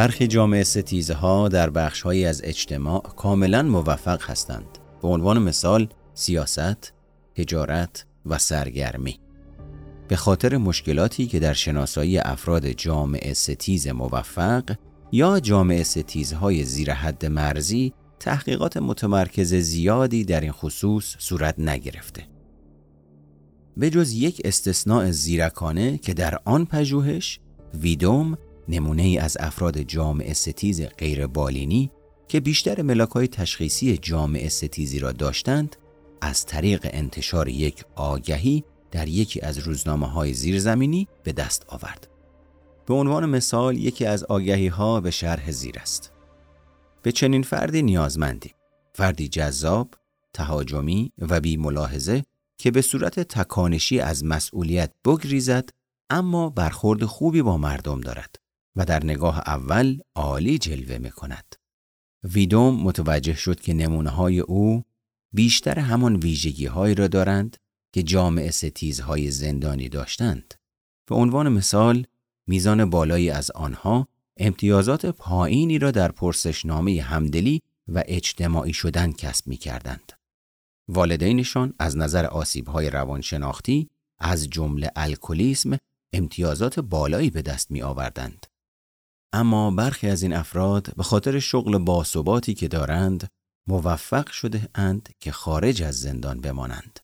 برخی 0.01 0.27
جامعه 0.27 0.63
ستیزه 0.63 1.13
ها 1.13 1.47
در 1.47 1.69
بخش 1.69 2.01
های 2.01 2.25
از 2.25 2.41
اجتماع 2.43 3.01
کاملا 3.01 3.63
موفق 3.63 4.29
هستند. 4.29 4.65
به 5.01 5.07
عنوان 5.07 5.41
مثال 5.41 5.87
سیاست، 6.13 6.93
تجارت 7.35 8.05
و 8.25 8.37
سرگرمی. 8.37 9.19
به 10.07 10.15
خاطر 10.15 10.57
مشکلاتی 10.57 11.27
که 11.27 11.39
در 11.39 11.53
شناسایی 11.53 12.17
افراد 12.17 12.67
جامعه 12.67 13.33
ستیز 13.33 13.87
موفق 13.87 14.63
یا 15.11 15.39
جامعه 15.39 15.83
ستیزهای 15.83 16.63
زیر 16.63 16.93
حد 16.93 17.25
مرزی 17.25 17.93
تحقیقات 18.19 18.77
متمرکز 18.77 19.53
زیادی 19.53 20.23
در 20.23 20.41
این 20.41 20.51
خصوص 20.51 21.15
صورت 21.19 21.59
نگرفته. 21.59 22.27
به 23.77 23.89
جز 23.89 24.13
یک 24.13 24.41
استثناء 24.45 25.11
زیرکانه 25.11 25.97
که 25.97 26.13
در 26.13 26.37
آن 26.45 26.65
پژوهش 26.65 27.39
ویدوم 27.73 28.37
نمونه 28.67 29.03
ای 29.03 29.17
از 29.17 29.37
افراد 29.39 29.81
جامعه 29.81 30.33
ستیز 30.33 30.81
غیر 30.81 31.27
بالینی 31.27 31.91
که 32.27 32.39
بیشتر 32.39 32.81
ملاک 32.81 33.09
های 33.09 33.27
تشخیصی 33.27 33.97
جامعه 33.97 34.49
ستیزی 34.49 34.99
را 34.99 35.11
داشتند 35.11 35.75
از 36.21 36.45
طریق 36.45 36.89
انتشار 36.93 37.49
یک 37.49 37.83
آگهی 37.95 38.63
در 38.91 39.07
یکی 39.07 39.41
از 39.41 39.57
روزنامه 39.57 40.07
های 40.07 40.33
زیرزمینی 40.33 41.07
به 41.23 41.31
دست 41.31 41.65
آورد. 41.67 42.07
به 42.85 42.93
عنوان 42.93 43.25
مثال 43.25 43.77
یکی 43.77 44.05
از 44.05 44.23
آگهی 44.23 44.67
ها 44.67 45.01
به 45.01 45.11
شرح 45.11 45.51
زیر 45.51 45.79
است. 45.79 46.11
به 47.01 47.11
چنین 47.11 47.43
فردی 47.43 47.81
نیازمندی. 47.81 48.51
فردی 48.93 49.27
جذاب، 49.27 49.93
تهاجمی 50.33 51.11
و 51.17 51.39
بی 51.39 51.57
ملاحظه 51.57 52.23
که 52.57 52.71
به 52.71 52.81
صورت 52.81 53.19
تکانشی 53.19 53.99
از 53.99 54.25
مسئولیت 54.25 54.91
بگریزد 55.05 55.69
اما 56.09 56.49
برخورد 56.49 57.05
خوبی 57.05 57.41
با 57.41 57.57
مردم 57.57 58.01
دارد. 58.01 58.35
و 58.75 58.85
در 58.85 59.03
نگاه 59.05 59.39
اول 59.39 59.99
عالی 60.15 60.57
جلوه 60.57 60.97
می 60.97 61.11
کند. 61.11 61.55
ویدوم 62.23 62.83
متوجه 62.83 63.35
شد 63.35 63.59
که 63.59 63.73
نمونه 63.73 64.09
های 64.09 64.39
او 64.39 64.83
بیشتر 65.33 65.79
همان 65.79 66.15
ویژگی 66.15 66.65
هایی 66.65 66.95
را 66.95 67.07
دارند 67.07 67.57
که 67.93 68.03
جامعه 68.03 68.51
ستیزهای 68.51 69.31
زندانی 69.31 69.89
داشتند. 69.89 70.53
به 71.05 71.15
عنوان 71.15 71.49
مثال 71.49 72.05
میزان 72.47 72.89
بالایی 72.89 73.29
از 73.29 73.51
آنها 73.51 74.07
امتیازات 74.37 75.05
پایینی 75.05 75.79
را 75.79 75.91
در 75.91 76.11
پرسشنامه 76.11 77.01
همدلی 77.01 77.61
و 77.87 78.03
اجتماعی 78.05 78.73
شدن 78.73 79.11
کسب 79.11 79.47
می 79.47 79.57
کردند. 79.57 80.11
والدینشان 80.87 81.73
از 81.79 81.97
نظر 81.97 82.25
آسیبهای 82.25 82.89
روانشناختی 82.89 83.89
از 84.19 84.49
جمله 84.49 84.91
الکلیسم 84.95 85.77
امتیازات 86.13 86.79
بالایی 86.79 87.29
به 87.29 87.41
دست 87.41 87.71
می 87.71 87.81
آوردند. 87.81 88.50
اما 89.33 89.71
برخی 89.71 90.07
از 90.07 90.23
این 90.23 90.33
افراد 90.33 90.95
به 90.95 91.03
خاطر 91.03 91.39
شغل 91.39 91.77
باثباتی 91.77 92.53
که 92.53 92.67
دارند 92.67 93.27
موفق 93.67 94.31
شده 94.31 94.69
اند 94.75 95.09
که 95.19 95.31
خارج 95.31 95.83
از 95.83 95.99
زندان 95.99 96.41
بمانند. 96.41 96.99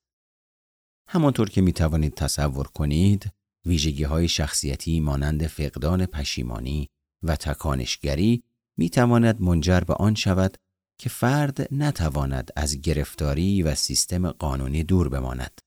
همانطور 1.10 1.50
که 1.50 1.62
می 1.62 1.74
توانید 1.74 2.14
تصور 2.14 2.68
کنید، 2.68 3.32
ویژگی 3.66 4.04
های 4.04 4.28
شخصیتی 4.28 5.00
مانند 5.00 5.48
فقدان 5.48 6.06
پشیمانی 6.06 6.90
و 7.24 7.36
تکانشگری 7.36 8.44
می 8.78 8.90
تواند 8.90 9.42
منجر 9.42 9.80
به 9.80 9.94
آن 9.94 10.16
شود 10.16 10.58
که 11.00 11.10
فرد 11.10 11.74
نتواند 11.74 12.52
از 12.56 12.82
گرفتاری 12.82 13.64
و 13.64 13.76
سیستم 13.76 14.32
قانونی 14.32 14.84
دور 14.84 15.10
بماند. 15.10 15.62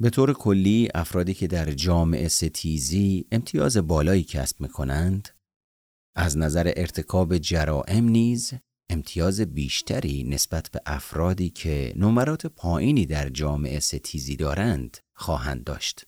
به 0.00 0.10
طور 0.10 0.32
کلی 0.32 0.88
افرادی 0.94 1.34
که 1.34 1.46
در 1.46 1.70
جامعه 1.70 2.28
ستیزی 2.28 3.26
امتیاز 3.32 3.76
بالایی 3.76 4.22
کسب 4.22 4.60
می 4.60 4.68
کنند 4.68 5.37
از 6.16 6.38
نظر 6.38 6.72
ارتکاب 6.76 7.38
جرائم 7.38 8.04
نیز 8.04 8.52
امتیاز 8.90 9.40
بیشتری 9.40 10.24
نسبت 10.24 10.70
به 10.70 10.80
افرادی 10.86 11.50
که 11.50 11.92
نمرات 11.96 12.46
پایینی 12.46 13.06
در 13.06 13.28
جامعه 13.28 13.80
ستیزی 13.80 14.36
دارند 14.36 14.98
خواهند 15.16 15.64
داشت 15.64 16.04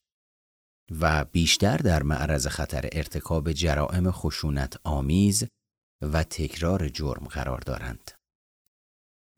و 0.90 1.24
بیشتر 1.24 1.76
در 1.76 2.02
معرض 2.02 2.46
خطر 2.46 2.88
ارتکاب 2.92 3.52
جرائم 3.52 4.10
خشونت 4.10 4.76
آمیز 4.84 5.44
و 6.02 6.24
تکرار 6.24 6.88
جرم 6.88 7.26
قرار 7.26 7.58
دارند. 7.58 8.10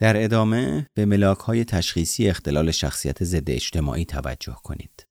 در 0.01 0.25
ادامه 0.25 0.87
به 0.95 1.05
ملاک 1.05 1.39
های 1.39 1.65
تشخیصی 1.65 2.29
اختلال 2.29 2.71
شخصیت 2.71 3.25
ضد 3.25 3.51
اجتماعی 3.51 4.05
توجه 4.05 4.57
کنید. 4.65 5.07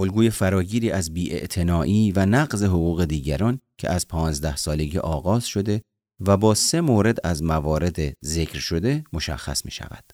الگوی 0.00 0.30
فراگیری 0.30 0.90
از 0.90 1.14
بیاعتنایی 1.14 2.12
و 2.12 2.26
نقض 2.26 2.62
حقوق 2.62 3.04
دیگران 3.04 3.60
که 3.78 3.90
از 3.90 4.08
پانزده 4.08 4.56
سالگی 4.56 4.98
آغاز 4.98 5.46
شده 5.46 5.82
و 6.20 6.36
با 6.36 6.54
سه 6.54 6.80
مورد 6.80 7.26
از 7.26 7.42
موارد 7.42 7.98
ذکر 8.24 8.58
شده 8.58 9.04
مشخص 9.12 9.64
می 9.64 9.70
شود. 9.70 10.04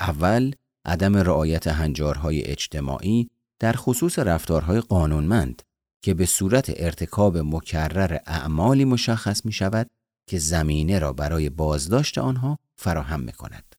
اول، 0.00 0.52
عدم 0.84 1.16
رعایت 1.16 1.66
هنجارهای 1.66 2.44
اجتماعی 2.44 3.30
در 3.60 3.72
خصوص 3.72 4.18
رفتارهای 4.18 4.80
قانونمند 4.80 5.62
که 6.02 6.14
به 6.14 6.26
صورت 6.26 6.72
ارتکاب 6.76 7.38
مکرر 7.38 8.18
اعمالی 8.26 8.84
مشخص 8.84 9.44
می 9.44 9.52
شود 9.52 9.90
که 10.28 10.38
زمینه 10.38 10.98
را 10.98 11.12
برای 11.12 11.50
بازداشت 11.50 12.18
آنها 12.18 12.58
فراهم 12.76 13.20
می 13.20 13.32
کند. 13.32 13.74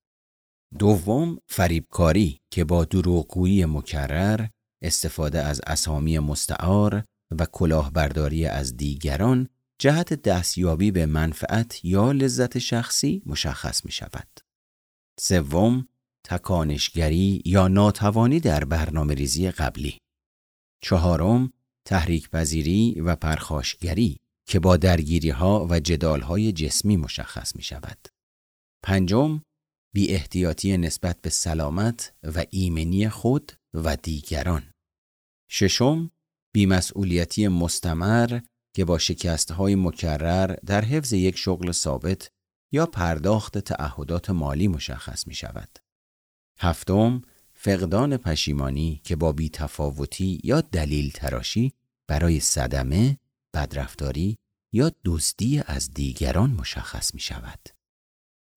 دوم، 0.80 1.38
فریبکاری 1.48 2.40
که 2.52 2.64
با 2.64 2.86
دروغگویی 2.86 3.66
مکرر 3.66 4.48
استفاده 4.82 5.44
از 5.44 5.62
اسامی 5.68 6.20
مستعار 6.20 7.04
و 7.40 7.46
کلاهبرداری 7.46 8.46
از 8.46 8.78
دیگران 8.78 9.50
جهت 9.80 10.14
دستیابی 10.14 10.92
به 10.92 11.06
منفعت 11.06 11.86
یا 11.86 12.12
لذت 12.12 12.60
شخصی 12.60 13.24
مشخص 13.26 13.86
می 13.86 13.92
شود. 13.92 14.28
سوم، 15.20 15.88
تکانشگری 16.26 17.42
یا 17.46 17.68
ناتوانی 17.68 18.40
در 18.40 18.66
برنامه 18.66 19.14
ریزی 19.14 19.52
قبلی. 19.52 19.98
چهارم، 20.84 21.54
تحریک 21.86 22.30
پذیری 22.30 23.02
و 23.02 23.16
پرخاشگری 23.16 24.18
که 24.48 24.60
با 24.60 24.78
درگیری 24.78 25.30
ها 25.30 25.68
و 25.70 25.80
جدال 25.80 26.22
های 26.22 26.52
جسمی 26.52 26.98
مشخص 26.98 27.56
می 27.56 27.64
شود. 27.64 28.08
پنجم، 28.84 29.42
بی 29.94 30.08
احتیاطی 30.08 30.78
نسبت 30.78 31.22
به 31.22 31.30
سلامت 31.30 32.14
و 32.24 32.46
ایمنی 32.50 33.10
خود 33.10 33.52
و 33.74 33.96
دیگران. 33.96 34.72
ششم 35.50 36.12
بیمسئولیتی 36.54 37.48
مستمر 37.48 38.40
که 38.74 38.86
با 38.86 38.98
شکستهای 38.98 39.76
مکرر 39.76 40.56
در 40.66 40.86
حفظ 40.86 41.14
یک 41.14 41.38
شغل 41.38 41.72
ثابت 41.72 42.32
یا 42.72 42.86
پرداخت 42.86 43.58
تعهدات 43.58 44.30
مالی 44.30 44.68
مشخص 44.68 45.28
می 45.28 45.34
شود. 45.34 45.80
هفتم 46.60 47.22
فقدان 47.54 48.18
پشیمانی 48.18 49.02
که 49.04 49.16
با 49.16 49.32
بیتفاوتی 49.32 50.42
یا 50.44 50.62
دلیل 50.62 51.12
تراشی 51.12 51.74
برای 52.08 52.40
صدمه، 52.40 53.18
بدرفتاری 53.54 54.38
یا 54.74 54.92
دزدی 55.06 55.62
از 55.66 55.94
دیگران 55.94 56.50
مشخص 56.52 57.14
می 57.14 57.20
شود. 57.20 57.70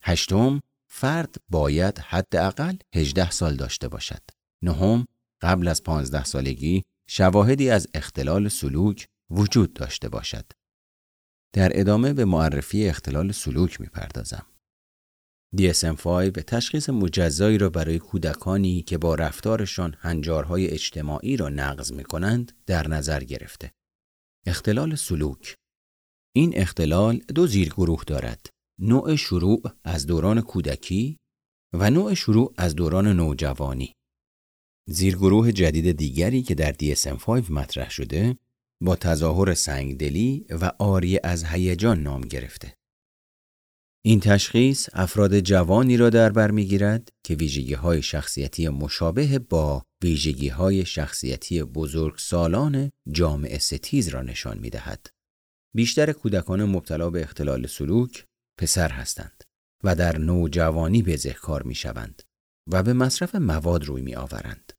هشتم 0.03 0.61
فرد 0.87 1.37
باید 1.49 1.99
حداقل 1.99 2.77
18 2.95 3.31
سال 3.31 3.57
داشته 3.57 3.89
باشد. 3.89 4.23
نهم 4.63 5.07
قبل 5.41 5.69
از 5.69 5.83
15 5.83 6.25
سالگی 6.25 6.83
شواهدی 7.09 7.71
از 7.71 7.87
اختلال 7.95 8.49
سلوک 8.49 9.07
وجود 9.31 9.73
داشته 9.73 10.09
باشد. 10.09 10.45
در 11.55 11.81
ادامه 11.81 12.13
به 12.13 12.25
معرفی 12.25 12.89
اختلال 12.89 13.33
سلوک 13.33 13.81
می‌پردازم. 13.81 14.47
DSM-5 15.57 16.31
تشخیص 16.47 16.89
مجزایی 16.89 17.59
را 17.59 17.69
برای 17.69 17.99
کودکانی 17.99 18.83
که 18.83 18.99
با 18.99 19.15
رفتارشان 19.15 19.97
هنجارهای 19.99 20.69
اجتماعی 20.69 21.37
را 21.37 21.49
نقض 21.49 21.93
می 21.93 22.05
کنند 22.05 22.53
در 22.67 22.89
نظر 22.89 23.25
گرفته. 23.25 23.73
اختلال 24.47 24.95
سلوک 24.95 25.57
این 26.35 26.53
اختلال 26.57 27.17
دو 27.19 27.47
زیرگروه 27.47 28.05
دارد. 28.07 28.47
نوع 28.81 29.17
شروع 29.17 29.63
از 29.85 30.07
دوران 30.07 30.41
کودکی 30.41 31.17
و 31.73 31.91
نوع 31.91 32.15
شروع 32.15 32.55
از 32.57 32.75
دوران 32.75 33.07
نوجوانی. 33.07 33.93
زیرگروه 34.87 35.53
جدید 35.53 35.93
دیگری 35.93 36.43
که 36.43 36.55
در 36.55 36.73
DSM-5 36.73 37.51
مطرح 37.51 37.91
شده 37.91 38.37
با 38.83 38.97
تظاهر 38.97 39.55
سنگدلی 39.55 40.47
و 40.51 40.73
آری 40.79 41.19
از 41.25 41.45
هیجان 41.45 42.03
نام 42.03 42.21
گرفته. 42.21 42.77
این 44.05 44.21
تشخیص 44.21 44.89
افراد 44.93 45.41
جوانی 45.41 45.97
را 45.97 46.11
در 46.11 46.33
بر 46.33 46.51
می‌گیرد 46.51 47.09
که 47.25 47.35
ویژگی 47.35 47.75
های 47.75 48.03
شخصیتی 48.03 48.69
مشابه 48.69 49.39
با 49.39 49.83
ویژگی 50.03 50.49
های 50.49 50.85
شخصیتی 50.85 51.63
بزرگ 51.63 52.19
سالان 52.19 52.91
جامعه 53.11 53.59
ستیز 53.59 54.09
را 54.09 54.23
نشان 54.23 54.59
می 54.59 54.71
دهد. 54.71 55.07
بیشتر 55.75 56.13
کودکان 56.13 56.65
مبتلا 56.65 57.11
به 57.11 57.23
اختلال 57.23 57.67
سلوک 57.67 58.27
پسر 58.59 58.91
هستند 58.91 59.45
و 59.85 59.95
در 59.95 60.19
نوجوانی 60.19 61.03
بزهکار 61.03 61.63
می 61.63 61.75
شوند 61.75 62.23
و 62.73 62.83
به 62.83 62.93
مصرف 62.93 63.35
مواد 63.35 63.85
روی 63.85 64.03
می 64.03 64.15
آورند. 64.15 64.72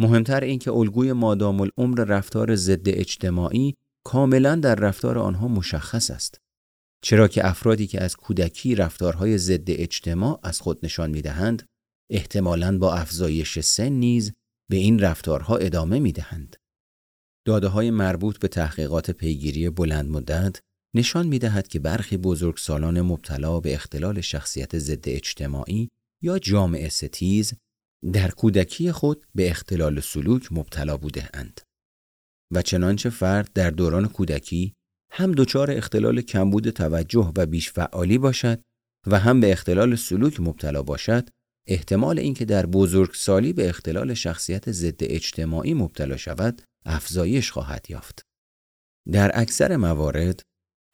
مهمتر 0.00 0.44
این 0.44 0.58
که 0.58 0.72
الگوی 0.72 1.12
مادام 1.12 1.60
العمر 1.60 2.04
رفتار 2.04 2.54
ضد 2.56 2.88
اجتماعی 2.88 3.74
کاملا 4.04 4.56
در 4.56 4.74
رفتار 4.74 5.18
آنها 5.18 5.48
مشخص 5.48 6.10
است. 6.10 6.40
چرا 7.02 7.28
که 7.28 7.46
افرادی 7.46 7.86
که 7.86 8.02
از 8.02 8.16
کودکی 8.16 8.74
رفتارهای 8.74 9.38
ضد 9.38 9.68
اجتماع 9.68 10.40
از 10.42 10.60
خود 10.60 10.78
نشان 10.82 11.10
می 11.10 11.22
دهند، 11.22 11.62
احتمالاً 12.10 12.78
با 12.78 12.94
افزایش 12.94 13.58
سن 13.58 13.88
نیز 13.88 14.32
به 14.70 14.76
این 14.76 14.98
رفتارها 14.98 15.56
ادامه 15.56 15.98
می 15.98 16.12
دهند. 16.12 16.56
داده 17.46 17.68
های 17.68 17.90
مربوط 17.90 18.38
به 18.38 18.48
تحقیقات 18.48 19.10
پیگیری 19.10 19.70
بلند 19.70 20.10
مدت 20.10 20.60
نشان 20.94 21.26
می 21.26 21.38
دهد 21.38 21.68
که 21.68 21.78
برخی 21.78 22.16
بزرگسالان 22.16 23.00
مبتلا 23.00 23.60
به 23.60 23.74
اختلال 23.74 24.20
شخصیت 24.20 24.78
ضد 24.78 25.08
اجتماعی 25.08 25.88
یا 26.22 26.38
جامعه 26.38 26.88
ستیز 26.88 27.54
در 28.12 28.30
کودکی 28.30 28.92
خود 28.92 29.26
به 29.34 29.50
اختلال 29.50 30.00
سلوک 30.00 30.52
مبتلا 30.52 30.96
بوده 30.96 31.28
اند. 31.34 31.60
و 32.52 32.62
چنانچه 32.62 33.10
فرد 33.10 33.52
در 33.52 33.70
دوران 33.70 34.08
کودکی 34.08 34.74
هم 35.12 35.32
دچار 35.32 35.70
اختلال 35.70 36.20
کمبود 36.20 36.70
توجه 36.70 37.32
و 37.36 37.46
بیش 37.46 37.72
فعالی 37.72 38.18
باشد 38.18 38.62
و 39.06 39.18
هم 39.18 39.40
به 39.40 39.52
اختلال 39.52 39.96
سلوک 39.96 40.40
مبتلا 40.40 40.82
باشد 40.82 41.28
احتمال 41.66 42.18
اینکه 42.18 42.44
در 42.44 42.66
بزرگسالی 42.66 43.52
به 43.52 43.68
اختلال 43.68 44.14
شخصیت 44.14 44.72
ضد 44.72 45.00
اجتماعی 45.00 45.74
مبتلا 45.74 46.16
شود 46.16 46.62
افزایش 46.84 47.50
خواهد 47.50 47.86
یافت. 47.90 48.22
در 49.12 49.30
اکثر 49.34 49.76
موارد 49.76 50.42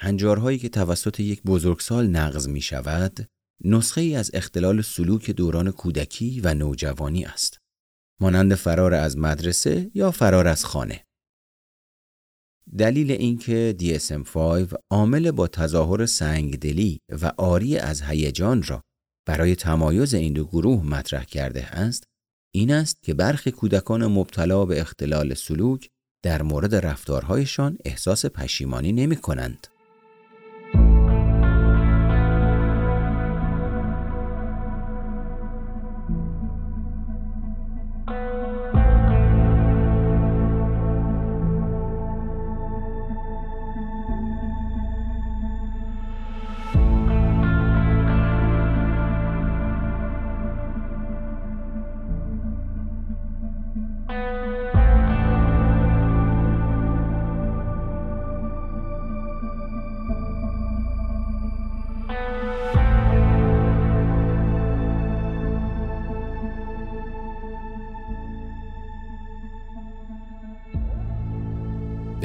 هنجارهایی 0.00 0.58
که 0.58 0.68
توسط 0.68 1.20
یک 1.20 1.42
بزرگسال 1.42 2.06
نقض 2.06 2.48
می 2.48 2.60
شود 2.60 3.28
نسخه 3.64 4.00
ای 4.00 4.16
از 4.16 4.30
اختلال 4.34 4.82
سلوک 4.82 5.30
دوران 5.30 5.70
کودکی 5.70 6.40
و 6.40 6.54
نوجوانی 6.54 7.24
است. 7.24 7.58
مانند 8.20 8.54
فرار 8.54 8.94
از 8.94 9.18
مدرسه 9.18 9.90
یا 9.94 10.10
فرار 10.10 10.48
از 10.48 10.64
خانه. 10.64 11.04
دلیل 12.78 13.10
اینکه 13.10 13.76
DSM-5 13.80 14.74
عامل 14.90 15.30
با 15.30 15.46
تظاهر 15.48 16.06
سنگدلی 16.06 17.00
و 17.22 17.32
آری 17.36 17.78
از 17.78 18.02
هیجان 18.02 18.62
را 18.62 18.82
برای 19.26 19.56
تمایز 19.56 20.14
این 20.14 20.32
دو 20.32 20.44
گروه 20.44 20.86
مطرح 20.86 21.24
کرده 21.24 21.66
است 21.66 22.04
این 22.54 22.72
است 22.72 23.02
که 23.02 23.14
برخی 23.14 23.50
کودکان 23.50 24.06
مبتلا 24.06 24.64
به 24.64 24.80
اختلال 24.80 25.34
سلوک 25.34 25.88
در 26.24 26.42
مورد 26.42 26.74
رفتارهایشان 26.74 27.78
احساس 27.84 28.26
پشیمانی 28.26 28.92
نمی 28.92 29.16
کنند. 29.16 29.66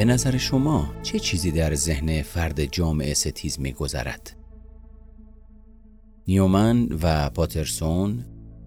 به 0.01 0.05
نظر 0.05 0.37
شما 0.37 0.93
چه 1.03 1.19
چیزی 1.19 1.51
در 1.51 1.75
ذهن 1.75 2.21
فرد 2.21 2.65
جامعه 2.65 3.13
ستیز 3.13 3.59
می 3.59 3.73
گذرد؟ 3.73 4.35
نیومن 6.27 6.87
و 7.01 7.29
پاترسون 7.29 8.25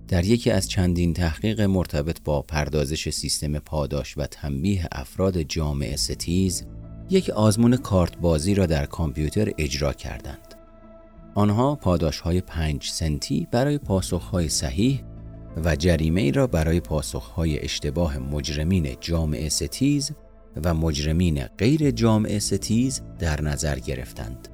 در 0.08 0.24
یکی 0.24 0.50
از 0.50 0.68
چندین 0.68 1.14
تحقیق 1.14 1.60
مرتبط 1.60 2.22
با 2.24 2.42
پردازش 2.42 3.10
سیستم 3.10 3.58
پاداش 3.58 4.18
و 4.18 4.26
تنبیه 4.26 4.88
افراد 4.92 5.42
جامعه 5.42 5.96
ستیز 5.96 6.66
یک 7.10 7.30
آزمون 7.30 7.76
کارت 7.76 8.16
بازی 8.18 8.54
را 8.54 8.66
در 8.66 8.86
کامپیوتر 8.86 9.52
اجرا 9.58 9.92
کردند. 9.92 10.54
آنها 11.34 11.74
پاداش 11.74 12.20
های 12.20 12.40
پنج 12.40 12.88
سنتی 12.88 13.48
برای 13.50 13.78
پاسخ 13.78 14.22
های 14.22 14.48
صحیح 14.48 15.02
و 15.64 15.76
جریمه 15.76 16.30
را 16.30 16.46
برای 16.46 16.80
پاسخ 16.80 17.26
های 17.26 17.58
اشتباه 17.60 18.18
مجرمین 18.18 18.96
جامعه 19.00 19.48
ستیز 19.48 20.12
و 20.64 20.74
مجرمین 20.74 21.44
غیر 21.44 21.90
جامعه 21.90 22.38
ستیز 22.38 23.00
در 23.18 23.42
نظر 23.42 23.78
گرفتند. 23.78 24.48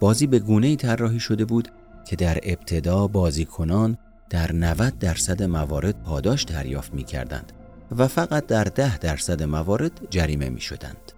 بازی 0.00 0.26
به 0.26 0.38
گونه 0.38 0.76
طراحی 0.76 1.20
شده 1.20 1.44
بود 1.44 1.68
که 2.06 2.16
در 2.16 2.38
ابتدا 2.42 3.06
بازیکنان 3.06 3.98
در 4.30 4.52
90 4.52 4.98
درصد 4.98 5.42
موارد 5.42 6.02
پاداش 6.02 6.42
دریافت 6.42 6.94
می 6.94 7.04
کردند 7.04 7.52
و 7.96 8.08
فقط 8.08 8.46
در 8.46 8.64
10 8.64 8.98
درصد 8.98 9.42
موارد 9.42 9.92
جریمه 10.10 10.48
می 10.48 10.60
شدند. 10.60 11.12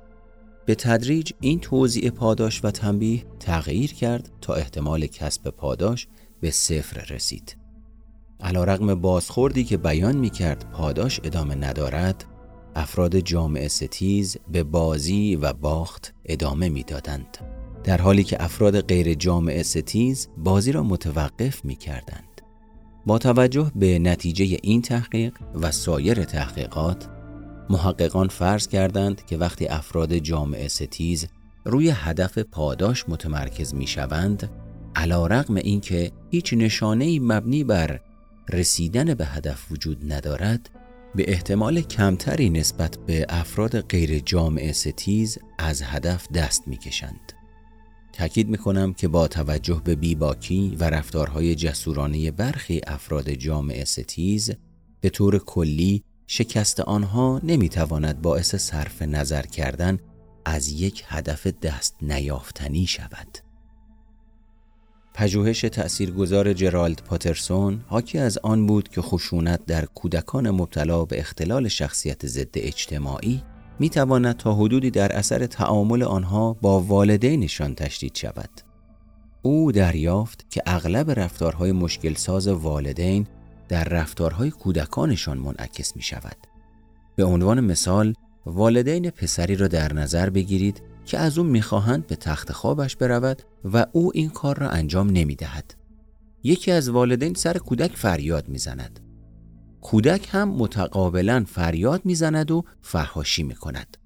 به 0.66 0.74
تدریج 0.74 1.32
این 1.40 1.60
توضیع 1.60 2.10
پاداش 2.10 2.64
و 2.64 2.70
تنبیه 2.70 3.24
تغییر 3.40 3.92
کرد 3.94 4.30
تا 4.40 4.54
احتمال 4.54 5.06
کسب 5.06 5.50
پاداش 5.50 6.06
به 6.40 6.50
صفر 6.50 7.14
رسید. 7.14 7.56
علا 8.40 8.64
رقم 8.64 8.94
بازخوردی 8.94 9.64
که 9.64 9.76
بیان 9.76 10.16
می 10.16 10.30
کرد 10.30 10.70
پاداش 10.72 11.20
ادامه 11.24 11.54
ندارد 11.54 12.24
افراد 12.74 13.18
جامعه 13.18 13.68
ستیز 13.68 14.36
به 14.52 14.62
بازی 14.62 15.36
و 15.36 15.52
باخت 15.52 16.14
ادامه 16.24 16.68
می‌دادند 16.68 17.38
در 17.84 18.00
حالی 18.00 18.24
که 18.24 18.44
افراد 18.44 18.80
غیر 18.80 19.14
جامعه 19.14 19.62
ستیز 19.62 20.28
بازی 20.38 20.72
را 20.72 20.82
متوقف 20.82 21.64
می 21.64 21.76
کردند. 21.76 22.42
با 23.06 23.18
توجه 23.18 23.72
به 23.74 23.98
نتیجه 23.98 24.58
این 24.62 24.82
تحقیق 24.82 25.32
و 25.54 25.70
سایر 25.70 26.24
تحقیقات 26.24 27.08
محققان 27.70 28.28
فرض 28.28 28.68
کردند 28.68 29.26
که 29.26 29.36
وقتی 29.36 29.66
افراد 29.66 30.14
جامعه 30.14 30.68
ستیز 30.68 31.26
روی 31.64 31.90
هدف 31.90 32.38
پاداش 32.38 33.04
متمرکز 33.08 33.74
می 33.74 33.86
شوند 33.86 34.50
علی‌رغم 34.96 35.54
این 35.54 35.80
که 35.80 36.12
هیچ 36.30 36.54
نشانه 36.54 37.20
مبنی 37.20 37.64
بر 37.64 38.00
رسیدن 38.52 39.14
به 39.14 39.26
هدف 39.26 39.72
وجود 39.72 40.12
ندارد 40.12 40.70
به 41.14 41.24
احتمال 41.30 41.80
کمتری 41.80 42.50
نسبت 42.50 42.98
به 43.06 43.26
افراد 43.28 43.80
غیر 43.80 44.18
جامعه 44.18 44.72
ستیز 44.72 45.38
از 45.58 45.82
هدف 45.82 46.32
دست 46.32 46.68
می‌کشند. 46.68 47.32
تأکید 48.12 48.48
می 48.48 48.58
کنم 48.58 48.92
که 48.92 49.08
با 49.08 49.28
توجه 49.28 49.82
به 49.84 49.94
بیباکی 49.94 50.76
و 50.80 50.84
رفتارهای 50.84 51.54
جسورانه 51.54 52.30
برخی 52.30 52.80
افراد 52.86 53.30
جامعه 53.30 53.84
ستیز 53.84 54.50
به 55.00 55.10
طور 55.10 55.38
کلی 55.38 56.04
شکست 56.26 56.80
آنها 56.80 57.40
نمی‌تواند 57.42 58.22
باعث 58.22 58.54
صرف 58.54 59.02
نظر 59.02 59.42
کردن 59.42 59.98
از 60.44 60.68
یک 60.68 61.04
هدف 61.06 61.46
دست 61.46 61.96
نیافتنی 62.02 62.86
شود. 62.86 63.38
پژوهش 65.14 65.60
تأثیرگذار 65.60 66.52
جرالد 66.52 67.02
پاترسون 67.02 67.80
حاکی 67.86 68.18
از 68.18 68.38
آن 68.38 68.66
بود 68.66 68.88
که 68.88 69.00
خشونت 69.00 69.66
در 69.66 69.84
کودکان 69.84 70.50
مبتلا 70.50 71.04
به 71.04 71.20
اختلال 71.20 71.68
شخصیت 71.68 72.26
ضد 72.26 72.54
اجتماعی 72.54 73.42
می 73.78 73.90
تواند 73.90 74.36
تا 74.36 74.54
حدودی 74.54 74.90
در 74.90 75.12
اثر 75.12 75.46
تعامل 75.46 76.02
آنها 76.02 76.52
با 76.52 76.80
والدینشان 76.80 77.74
تشدید 77.74 78.14
شود. 78.14 78.50
او 79.42 79.72
دریافت 79.72 80.46
که 80.50 80.62
اغلب 80.66 81.10
رفتارهای 81.10 81.72
مشکل 81.72 82.14
ساز 82.14 82.48
والدین 82.48 83.26
در 83.68 83.84
رفتارهای 83.84 84.50
کودکانشان 84.50 85.38
منعکس 85.38 85.96
می 85.96 86.02
شود. 86.02 86.36
به 87.16 87.24
عنوان 87.24 87.60
مثال 87.60 88.14
والدین 88.46 89.10
پسری 89.10 89.56
را 89.56 89.68
در 89.68 89.92
نظر 89.92 90.30
بگیرید 90.30 90.82
که 91.04 91.18
از 91.18 91.38
او 91.38 91.44
می‌خواهند 91.44 92.06
به 92.06 92.16
تخت 92.16 92.52
خوابش 92.52 92.96
برود 92.96 93.42
و 93.64 93.86
او 93.92 94.10
این 94.14 94.30
کار 94.30 94.58
را 94.58 94.68
انجام 94.68 95.10
نمی 95.10 95.34
دهد. 95.34 95.74
یکی 96.42 96.70
از 96.70 96.88
والدین 96.88 97.34
سر 97.34 97.58
کودک 97.58 97.96
فریاد 97.96 98.48
می‌زند. 98.48 99.00
کودک 99.80 100.28
هم 100.30 100.48
متقابلا 100.48 101.44
فریاد 101.48 102.00
می‌زند 102.04 102.50
و 102.50 102.64
فحاشی 102.82 103.42
می 103.42 103.54
کند. 103.54 103.96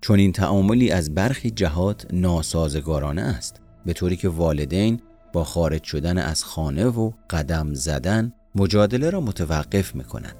چون 0.00 0.18
این 0.18 0.32
تعاملی 0.32 0.90
از 0.90 1.14
برخی 1.14 1.50
جهات 1.50 2.06
ناسازگارانه 2.12 3.22
است 3.22 3.60
به 3.86 3.92
طوری 3.92 4.16
که 4.16 4.28
والدین 4.28 5.00
با 5.32 5.44
خارج 5.44 5.82
شدن 5.84 6.18
از 6.18 6.44
خانه 6.44 6.86
و 6.86 7.12
قدم 7.30 7.74
زدن 7.74 8.32
مجادله 8.54 9.10
را 9.10 9.20
متوقف 9.20 9.94
می 9.94 10.04
کند. 10.04 10.36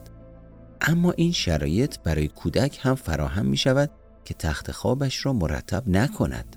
اما 0.80 1.12
این 1.12 1.32
شرایط 1.32 1.98
برای 1.98 2.28
کودک 2.28 2.78
هم 2.82 2.94
فراهم 2.94 3.46
می 3.46 3.56
شود 3.56 3.90
که 4.30 4.34
تخت 4.34 4.72
خوابش 4.72 5.26
را 5.26 5.32
مرتب 5.32 5.88
نکند. 5.88 6.56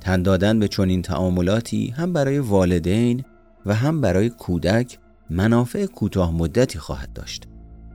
تن 0.00 0.22
دادن 0.22 0.58
به 0.58 0.68
چنین 0.68 1.02
تعاملاتی 1.02 1.90
هم 1.90 2.12
برای 2.12 2.38
والدین 2.38 3.24
و 3.66 3.74
هم 3.74 4.00
برای 4.00 4.30
کودک 4.30 4.98
منافع 5.30 5.86
کوتاه 5.86 6.32
مدتی 6.36 6.78
خواهد 6.78 7.12
داشت. 7.12 7.48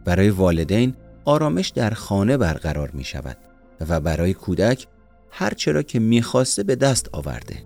برای 0.05 0.29
والدین 0.29 0.93
آرامش 1.25 1.69
در 1.69 1.89
خانه 1.89 2.37
برقرار 2.37 2.91
می 2.91 3.03
شود 3.03 3.37
و 3.89 3.99
برای 3.99 4.33
کودک 4.33 4.87
هر 5.31 5.53
چرا 5.53 5.81
که 5.81 5.99
می‌خواسته 5.99 6.63
به 6.63 6.75
دست 6.75 7.09
آورده. 7.11 7.63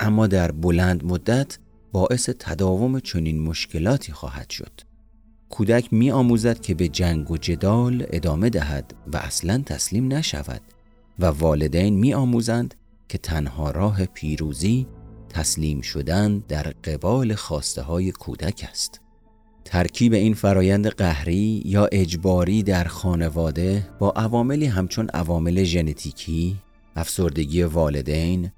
اما 0.00 0.26
در 0.26 0.52
بلند 0.52 1.04
مدت 1.04 1.58
باعث 1.92 2.30
تداوم 2.38 3.00
چنین 3.00 3.42
مشکلاتی 3.42 4.12
خواهد 4.12 4.50
شد. 4.50 4.80
کودک 5.50 5.92
می 5.92 6.10
آموزد 6.10 6.60
که 6.60 6.74
به 6.74 6.88
جنگ 6.88 7.30
و 7.30 7.36
جدال 7.36 8.06
ادامه 8.10 8.50
دهد 8.50 8.94
و 9.12 9.16
اصلا 9.16 9.62
تسلیم 9.66 10.12
نشود 10.12 10.60
و 11.18 11.26
والدین 11.26 11.94
می 11.98 12.14
آموزند 12.14 12.74
که 13.08 13.18
تنها 13.18 13.70
راه 13.70 14.06
پیروزی 14.06 14.86
تسلیم 15.28 15.80
شدن 15.80 16.38
در 16.38 16.62
قبال 16.62 17.34
خواسته 17.34 17.82
های 17.82 18.12
کودک 18.12 18.68
است. 18.70 19.00
ترکیب 19.64 20.12
این 20.12 20.34
فرایند 20.34 20.88
قهری 20.88 21.62
یا 21.64 21.88
اجباری 21.92 22.62
در 22.62 22.84
خانواده 22.84 23.88
با 23.98 24.10
عواملی 24.10 24.66
همچون 24.66 25.08
عوامل 25.08 25.64
ژنتیکی، 25.64 26.56
افسردگی 26.96 27.62
والدین، 27.62 28.50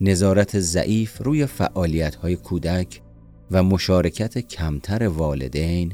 نظارت 0.00 0.58
ضعیف 0.60 1.22
روی 1.22 1.46
فعالیت 1.46 2.14
های 2.14 2.36
کودک 2.36 3.00
و 3.50 3.62
مشارکت 3.62 4.38
کمتر 4.38 5.08
والدین 5.08 5.92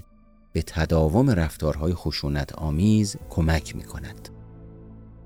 به 0.52 0.62
تداوم 0.62 1.30
رفتارهای 1.30 1.94
خشونت 1.94 2.54
آمیز 2.54 3.16
کمک 3.30 3.76
می 3.76 3.82
کند. 3.82 4.28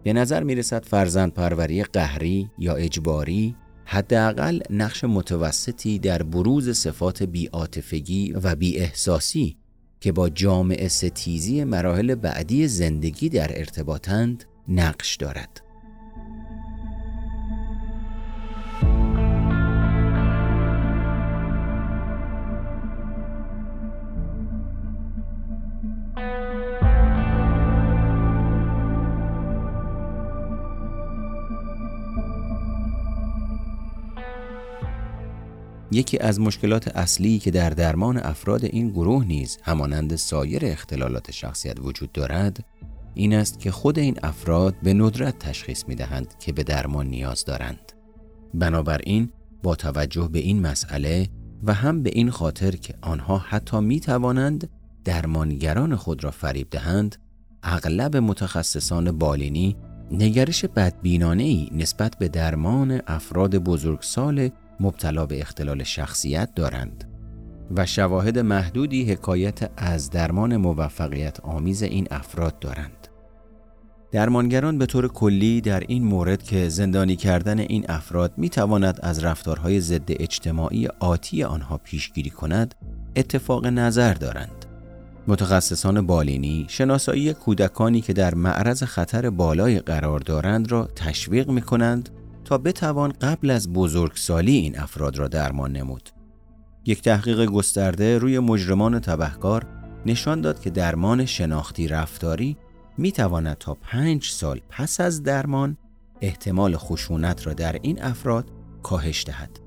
به 0.03 0.13
نظر 0.13 0.43
می 0.43 0.55
رسد 0.55 0.85
فرزند 0.85 1.35
پروری 1.35 1.83
قهری 1.83 2.51
یا 2.59 2.75
اجباری 2.75 3.57
حداقل 3.85 4.61
نقش 4.71 5.05
متوسطی 5.05 5.99
در 5.99 6.23
بروز 6.23 6.71
صفات 6.71 7.23
بیاتفگی 7.23 8.33
و 8.33 8.57
احساسی 8.63 9.57
که 10.01 10.13
با 10.13 10.29
جامعه 10.29 10.89
ستیزی 10.89 11.65
مراحل 11.65 12.15
بعدی 12.15 12.69
زندگی 12.69 13.29
در 13.29 13.59
ارتباطند 13.59 14.45
نقش 14.69 15.17
دارد. 15.17 15.66
یکی 35.97 36.19
از 36.19 36.41
مشکلات 36.41 36.97
اصلی 36.97 37.39
که 37.39 37.51
در 37.51 37.71
درمان 37.71 38.19
افراد 38.19 38.65
این 38.65 38.91
گروه 38.91 39.25
نیز 39.25 39.59
همانند 39.63 40.17
سایر 40.17 40.67
اختلالات 40.67 41.31
شخصیت 41.31 41.81
وجود 41.81 42.13
دارد 42.13 42.65
این 43.15 43.35
است 43.35 43.61
که 43.61 43.71
خود 43.71 43.99
این 43.99 44.19
افراد 44.23 44.75
به 44.83 44.95
ندرت 44.95 45.39
تشخیص 45.39 45.85
می 45.89 45.95
دهند 45.95 46.35
که 46.39 46.53
به 46.53 46.63
درمان 46.63 47.07
نیاز 47.07 47.45
دارند. 47.45 47.93
بنابراین 48.55 49.31
با 49.63 49.75
توجه 49.75 50.29
به 50.33 50.39
این 50.39 50.61
مسئله 50.61 51.29
و 51.63 51.75
هم 51.75 52.03
به 52.03 52.11
این 52.13 52.31
خاطر 52.31 52.71
که 52.71 52.95
آنها 53.01 53.39
حتی 53.39 53.81
می 53.81 54.01
توانند 54.01 54.71
درمانگران 55.05 55.97
خود 55.97 56.25
را 56.25 56.31
فریب 56.31 56.71
دهند 56.71 57.17
اغلب 57.63 58.17
متخصصان 58.17 59.19
بالینی 59.19 59.77
نگرش 60.11 60.65
بدبینانه 60.65 61.43
ای 61.43 61.69
نسبت 61.73 62.19
به 62.19 62.29
درمان 62.29 63.01
افراد 63.07 63.57
بزرگسال 63.57 64.51
مبتلا 64.81 65.27
به 65.27 65.41
اختلال 65.41 65.83
شخصیت 65.83 66.55
دارند 66.55 67.05
و 67.71 67.87
شواهد 67.87 68.39
محدودی 68.39 69.13
حکایت 69.13 69.71
از 69.77 70.11
درمان 70.11 70.57
موفقیت 70.57 71.41
آمیز 71.41 71.83
این 71.83 72.07
افراد 72.11 72.59
دارند. 72.59 73.09
درمانگران 74.13 74.79
به 74.79 74.87
طور 74.87 75.09
کلی 75.09 75.61
در 75.61 75.81
این 75.81 76.05
مورد 76.05 76.43
که 76.43 76.69
زندانی 76.69 77.17
کردن 77.17 77.59
این 77.59 77.85
افراد 77.89 78.33
می 78.37 78.49
تواند 78.49 78.99
از 79.03 79.25
رفتارهای 79.25 79.81
ضد 79.81 80.09
اجتماعی 80.09 80.89
آتی 81.01 81.43
آنها 81.43 81.79
پیشگیری 81.79 82.31
کند 82.31 82.75
اتفاق 83.17 83.67
نظر 83.67 84.15
دارند. 84.15 84.67
متخصصان 85.29 86.07
بالینی 86.07 86.67
شناسایی 86.69 87.35
کودکانی 87.35 88.01
که 88.01 88.13
در 88.13 88.35
معرض 88.35 88.83
خطر 88.83 89.31
بالای 89.31 89.79
قرار 89.79 90.21
دارند 90.21 90.73
را 90.73 90.89
تشویق 90.97 91.51
می 91.51 91.63
کنند 91.63 92.09
تا 92.47 92.59
بتوان 92.59 93.13
قبل 93.13 93.51
از 93.51 93.73
بزرگسالی 93.73 94.57
این 94.57 94.79
افراد 94.79 95.19
را 95.19 95.29
درمان 95.29 95.73
نمود. 95.73 96.11
یک 96.85 97.03
تحقیق 97.03 97.45
گسترده 97.45 98.19
روی 98.19 98.39
مجرمان 98.39 99.01
تبهکار 99.01 99.67
نشان 100.07 100.41
داد 100.41 100.61
که 100.61 100.71
درمان 100.71 101.25
شناختی 101.25 101.89
رفتاری 101.89 102.57
می 102.99 103.13
تواند 103.13 103.57
تا 103.59 103.75
پنج 103.75 104.25
سال 104.25 104.61
پس 104.71 105.01
از 105.01 105.23
درمان 105.23 105.77
احتمال 106.21 106.77
خشونت 106.77 107.47
را 107.47 107.53
در 107.53 107.79
این 107.83 108.03
افراد 108.03 108.51
کاهش 108.83 109.25
دهد. 109.25 109.61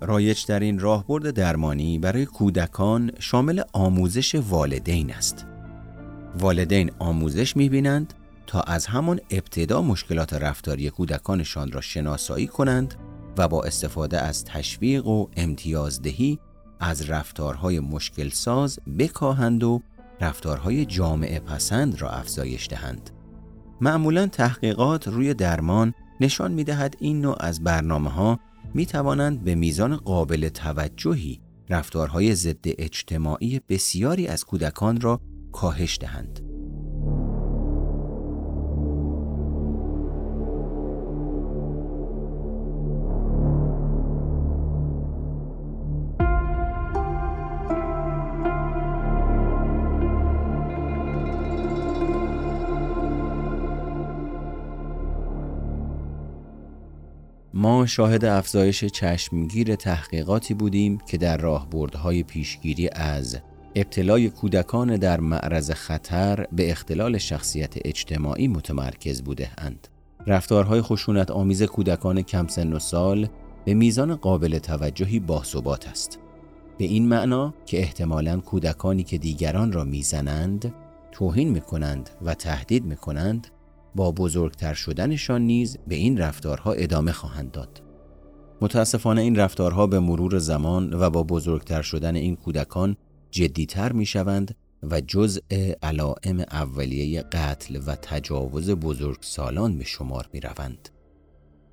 رایج 0.00 0.46
در 0.46 0.60
این 0.60 0.78
راهبرد 0.78 1.30
درمانی 1.30 1.98
برای 1.98 2.26
کودکان 2.26 3.10
شامل 3.18 3.62
آموزش 3.72 4.34
والدین 4.34 5.12
است. 5.12 5.46
والدین 6.38 6.90
آموزش 6.98 7.56
می 7.56 7.68
بینند 7.68 8.14
تا 8.48 8.60
از 8.60 8.86
همان 8.86 9.20
ابتدا 9.30 9.82
مشکلات 9.82 10.32
رفتاری 10.32 10.90
کودکانشان 10.90 11.72
را 11.72 11.80
شناسایی 11.80 12.46
کنند 12.46 12.94
و 13.38 13.48
با 13.48 13.62
استفاده 13.62 14.20
از 14.20 14.44
تشویق 14.44 15.06
و 15.06 15.26
امتیازدهی 15.36 16.38
از 16.80 17.10
رفتارهای 17.10 17.80
مشکل 17.80 18.28
ساز 18.28 18.78
بکاهند 18.98 19.64
و 19.64 19.82
رفتارهای 20.20 20.84
جامعه 20.84 21.40
پسند 21.40 22.00
را 22.00 22.10
افزایش 22.10 22.68
دهند. 22.68 23.10
معمولا 23.80 24.26
تحقیقات 24.26 25.08
روی 25.08 25.34
درمان 25.34 25.94
نشان 26.20 26.52
می 26.52 26.64
دهد 26.64 26.96
این 26.98 27.20
نوع 27.20 27.36
از 27.40 27.64
برنامه 27.64 28.10
ها 28.10 28.40
می 28.74 28.86
توانند 28.86 29.44
به 29.44 29.54
میزان 29.54 29.96
قابل 29.96 30.48
توجهی 30.48 31.40
رفتارهای 31.70 32.34
ضد 32.34 32.64
اجتماعی 32.64 33.60
بسیاری 33.68 34.26
از 34.26 34.44
کودکان 34.44 35.00
را 35.00 35.20
کاهش 35.52 35.98
دهند. 36.00 36.47
ما 57.68 57.86
شاهد 57.86 58.24
افزایش 58.24 58.84
چشمگیر 58.84 59.74
تحقیقاتی 59.74 60.54
بودیم 60.54 60.98
که 60.98 61.18
در 61.18 61.36
راهبردهای 61.36 62.22
پیشگیری 62.22 62.88
از 62.92 63.38
ابتلای 63.74 64.30
کودکان 64.30 64.96
در 64.96 65.20
معرض 65.20 65.70
خطر 65.70 66.46
به 66.52 66.70
اختلال 66.70 67.18
شخصیت 67.18 67.74
اجتماعی 67.84 68.48
متمرکز 68.48 69.22
بوده 69.22 69.50
اند. 69.58 69.88
رفتارهای 70.26 70.82
خشونت 70.82 71.30
آمیز 71.30 71.62
کودکان 71.62 72.22
کم 72.22 72.46
سن 72.46 72.72
و 72.72 72.78
سال 72.78 73.28
به 73.64 73.74
میزان 73.74 74.14
قابل 74.14 74.58
توجهی 74.58 75.20
باثبات 75.20 75.88
است 75.88 76.18
به 76.78 76.84
این 76.84 77.08
معنا 77.08 77.54
که 77.66 77.78
احتمالا 77.78 78.40
کودکانی 78.40 79.02
که 79.02 79.18
دیگران 79.18 79.72
را 79.72 79.84
می‌زنند 79.84 80.74
توهین 81.12 81.48
می‌کنند 81.48 82.10
و 82.22 82.34
تهدید 82.34 82.84
می‌کنند 82.84 83.46
با 83.94 84.12
بزرگتر 84.12 84.74
شدنشان 84.74 85.42
نیز 85.42 85.78
به 85.86 85.94
این 85.94 86.18
رفتارها 86.18 86.72
ادامه 86.72 87.12
خواهند 87.12 87.50
داد 87.50 87.82
متاسفانه 88.60 89.20
این 89.20 89.36
رفتارها 89.36 89.86
به 89.86 90.00
مرور 90.00 90.38
زمان 90.38 90.92
و 90.92 91.10
با 91.10 91.22
بزرگتر 91.22 91.82
شدن 91.82 92.16
این 92.16 92.36
کودکان 92.36 92.96
جدیتر 93.30 93.92
می 93.92 94.06
شوند 94.06 94.54
و 94.82 95.00
جزء 95.00 95.40
علائم 95.82 96.40
اولیه 96.40 97.22
قتل 97.22 97.80
و 97.86 97.94
تجاوز 97.94 98.70
بزرگ 98.70 99.18
سالان 99.20 99.78
به 99.78 99.84
شمار 99.84 100.28
می 100.32 100.40
روند. 100.40 100.88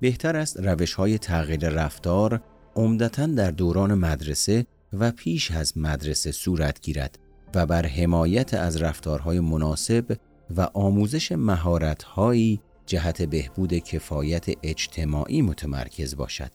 بهتر 0.00 0.36
است 0.36 0.60
روش 0.60 0.94
های 0.94 1.18
تغییر 1.18 1.68
رفتار 1.68 2.40
عمدتا 2.76 3.26
در 3.26 3.50
دوران 3.50 3.94
مدرسه 3.94 4.66
و 4.92 5.10
پیش 5.10 5.50
از 5.50 5.78
مدرسه 5.78 6.32
صورت 6.32 6.80
گیرد 6.80 7.18
و 7.54 7.66
بر 7.66 7.86
حمایت 7.86 8.54
از 8.54 8.82
رفتارهای 8.82 9.40
مناسب 9.40 10.16
و 10.56 10.68
آموزش 10.74 11.32
مهارتهایی 11.32 12.60
جهت 12.86 13.22
بهبود 13.22 13.74
کفایت 13.74 14.46
اجتماعی 14.62 15.42
متمرکز 15.42 16.16
باشد. 16.16 16.50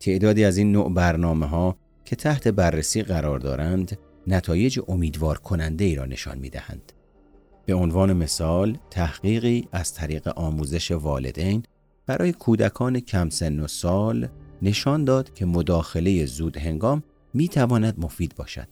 تعدادی 0.00 0.44
از 0.44 0.56
این 0.56 0.72
نوع 0.72 0.92
برنامه 0.92 1.46
ها 1.46 1.76
که 2.04 2.16
تحت 2.16 2.48
بررسی 2.48 3.02
قرار 3.02 3.38
دارند 3.38 3.98
نتایج 4.26 4.80
امیدوار 4.88 5.38
کننده 5.38 5.84
ای 5.84 5.94
را 5.94 6.04
نشان 6.04 6.38
می 6.38 6.50
دهند. 6.50 6.92
به 7.66 7.74
عنوان 7.74 8.12
مثال 8.12 8.78
تحقیقی 8.90 9.68
از 9.72 9.94
طریق 9.94 10.28
آموزش 10.28 10.90
والدین 10.90 11.62
برای 12.06 12.32
کودکان 12.32 13.00
کم 13.00 13.30
سن 13.30 13.60
و 13.60 13.66
سال 13.66 14.28
نشان 14.62 15.04
داد 15.04 15.34
که 15.34 15.46
مداخله 15.46 16.26
زود 16.26 16.56
هنگام 16.56 17.02
می 17.34 17.48
تواند 17.48 17.94
مفید 17.98 18.34
باشد. 18.34 18.68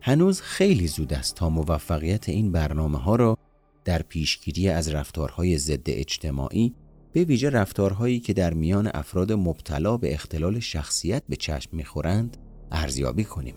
هنوز 0.00 0.40
خیلی 0.40 0.86
زود 0.86 1.14
است 1.14 1.34
تا 1.34 1.48
موفقیت 1.48 2.28
این 2.28 2.52
برنامه 2.52 2.98
ها 2.98 3.16
را 3.16 3.38
در 3.84 4.02
پیشگیری 4.02 4.68
از 4.68 4.88
رفتارهای 4.88 5.58
ضد 5.58 5.86
اجتماعی 5.86 6.74
به 7.12 7.24
ویژه 7.24 7.50
رفتارهایی 7.50 8.20
که 8.20 8.32
در 8.32 8.54
میان 8.54 8.90
افراد 8.94 9.32
مبتلا 9.32 9.96
به 9.96 10.14
اختلال 10.14 10.60
شخصیت 10.60 11.22
به 11.28 11.36
چشم 11.36 11.76
می‌خورند 11.76 12.36
ارزیابی 12.72 13.24
کنیم. 13.24 13.54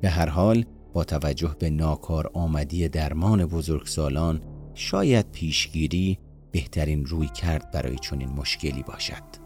به 0.00 0.08
هر 0.08 0.28
حال 0.28 0.64
با 0.92 1.04
توجه 1.04 1.56
به 1.58 1.70
ناکار 1.70 2.30
آمدی 2.34 2.88
درمان 2.88 3.46
بزرگسالان 3.46 4.40
شاید 4.74 5.30
پیشگیری 5.32 6.18
بهترین 6.52 7.06
روی 7.06 7.26
کرد 7.26 7.70
برای 7.70 7.98
چنین 7.98 8.28
مشکلی 8.28 8.82
باشد. 8.82 9.43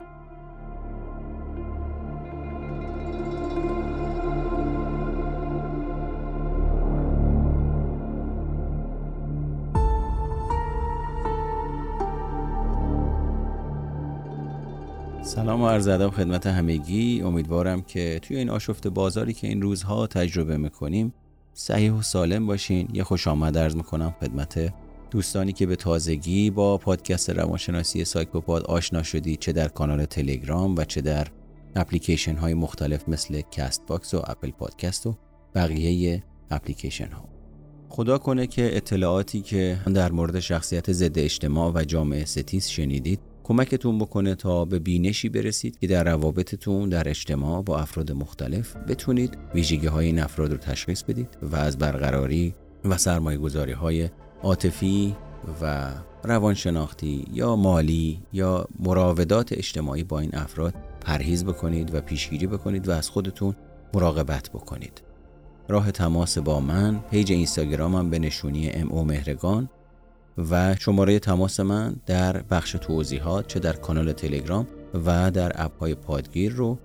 سلام 15.38 15.62
و 15.62 15.68
عرض 15.68 15.88
ادب 15.88 16.10
خدمت 16.10 16.46
همگی. 16.46 17.22
امیدوارم 17.22 17.82
که 17.82 18.18
توی 18.22 18.36
این 18.36 18.50
آشفته 18.50 18.88
بازاری 18.88 19.32
که 19.32 19.46
این 19.46 19.62
روزها 19.62 20.06
تجربه 20.06 20.56
می‌کنیم 20.56 21.14
صحیح 21.54 21.92
و 21.92 22.02
سالم 22.02 22.46
باشین. 22.46 22.88
یه 22.92 23.04
خوش 23.04 23.28
آمد 23.28 23.58
عرض 23.58 23.76
می‌کنم 23.76 24.14
خدمت 24.20 24.74
دوستانی 25.10 25.52
که 25.52 25.66
به 25.66 25.76
تازگی 25.76 26.50
با 26.50 26.78
پادکست 26.78 27.30
روانشناسی 27.30 28.04
سایکوپاد 28.04 28.62
آشنا 28.62 29.02
شدید 29.02 29.38
چه 29.38 29.52
در 29.52 29.68
کانال 29.68 30.04
تلگرام 30.04 30.76
و 30.76 30.84
چه 30.84 31.00
در 31.00 31.26
اپلیکیشن 31.76 32.36
های 32.36 32.54
مختلف 32.54 33.08
مثل 33.08 33.40
Castbox 33.50 34.14
و 34.14 34.22
Apple 34.26 34.50
Podcast 34.50 35.06
و 35.06 35.14
بقیه 35.54 36.22
اپلیکیشن 36.50 37.10
ها 37.10 37.24
خدا 37.88 38.18
کنه 38.18 38.46
که 38.46 38.76
اطلاعاتی 38.76 39.40
که 39.40 39.78
در 39.94 40.12
مورد 40.12 40.40
شخصیت 40.40 40.92
ضد 40.92 41.18
اجتماع 41.18 41.72
و 41.74 41.84
جامعه 41.84 42.24
ستیز 42.24 42.68
شنیدید 42.68 43.20
کمکتون 43.48 43.98
بکنه 43.98 44.34
تا 44.34 44.64
به 44.64 44.78
بینشی 44.78 45.28
برسید 45.28 45.78
که 45.78 45.86
در 45.86 46.04
روابطتون 46.04 46.88
در 46.88 47.08
اجتماع 47.08 47.62
با 47.62 47.78
افراد 47.78 48.12
مختلف 48.12 48.76
بتونید 48.76 49.38
ویژگی 49.54 49.86
های 49.86 50.06
این 50.06 50.18
افراد 50.18 50.52
رو 50.52 50.58
تشخیص 50.58 51.02
بدید 51.02 51.38
و 51.42 51.56
از 51.56 51.78
برقراری 51.78 52.54
و 52.84 52.96
سرمایه 52.96 53.38
گذاری 53.38 53.72
های 53.72 54.08
عاطفی 54.42 55.16
و 55.62 55.90
روانشناختی 56.24 57.24
یا 57.32 57.56
مالی 57.56 58.20
یا 58.32 58.66
مراودات 58.78 59.52
اجتماعی 59.52 60.04
با 60.04 60.20
این 60.20 60.30
افراد 60.34 60.74
پرهیز 61.00 61.44
بکنید 61.44 61.94
و 61.94 62.00
پیشگیری 62.00 62.46
بکنید 62.46 62.88
و 62.88 62.90
از 62.90 63.08
خودتون 63.08 63.54
مراقبت 63.94 64.50
بکنید. 64.50 65.02
راه 65.68 65.90
تماس 65.90 66.38
با 66.38 66.60
من 66.60 67.00
پیج 67.10 67.32
اینستاگرامم 67.32 68.10
به 68.10 68.18
نشونی 68.18 68.70
ام 68.70 68.88
او 68.88 69.04
مهرگان 69.04 69.68
و 70.50 70.76
شماره 70.76 71.18
تماس 71.18 71.60
من 71.60 71.96
در 72.06 72.42
بخش 72.42 72.72
توضیحات 72.72 73.46
چه 73.46 73.60
در 73.60 73.72
کانال 73.72 74.12
تلگرام 74.12 74.66
و 75.06 75.30
در 75.30 75.52
اپ 75.54 75.78
های 75.78 75.94
پادگیر 75.94 76.52
رو 76.52 76.78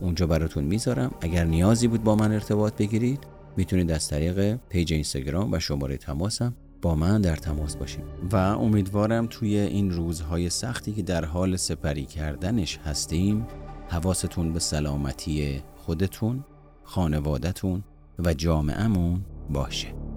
اونجا 0.00 0.26
براتون 0.26 0.64
می‌ذارم. 0.64 1.10
اگر 1.20 1.44
نیازی 1.44 1.88
بود 1.88 2.04
با 2.04 2.16
من 2.16 2.32
ارتباط 2.32 2.76
بگیرید 2.76 3.26
می‌تونید 3.56 3.90
از 3.90 4.08
طریق 4.08 4.56
پیج 4.68 4.92
اینستاگرام 4.92 5.52
و 5.52 5.58
شماره 5.58 5.96
تماسم 5.96 6.54
با 6.82 6.94
من 6.94 7.20
در 7.20 7.36
تماس 7.36 7.76
باشید. 7.76 8.04
و 8.32 8.36
امیدوارم 8.36 9.26
توی 9.30 9.56
این 9.58 9.90
روزهای 9.90 10.50
سختی 10.50 10.92
که 10.92 11.02
در 11.02 11.24
حال 11.24 11.56
سپری 11.56 12.04
کردنش 12.04 12.78
هستیم 12.78 13.46
حواستون 13.88 14.52
به 14.52 14.58
سلامتی 14.58 15.62
خودتون 15.76 16.44
خانوادتون 16.84 17.82
و 18.18 18.34
جامعهمون 18.34 19.20
باشه. 19.50 20.09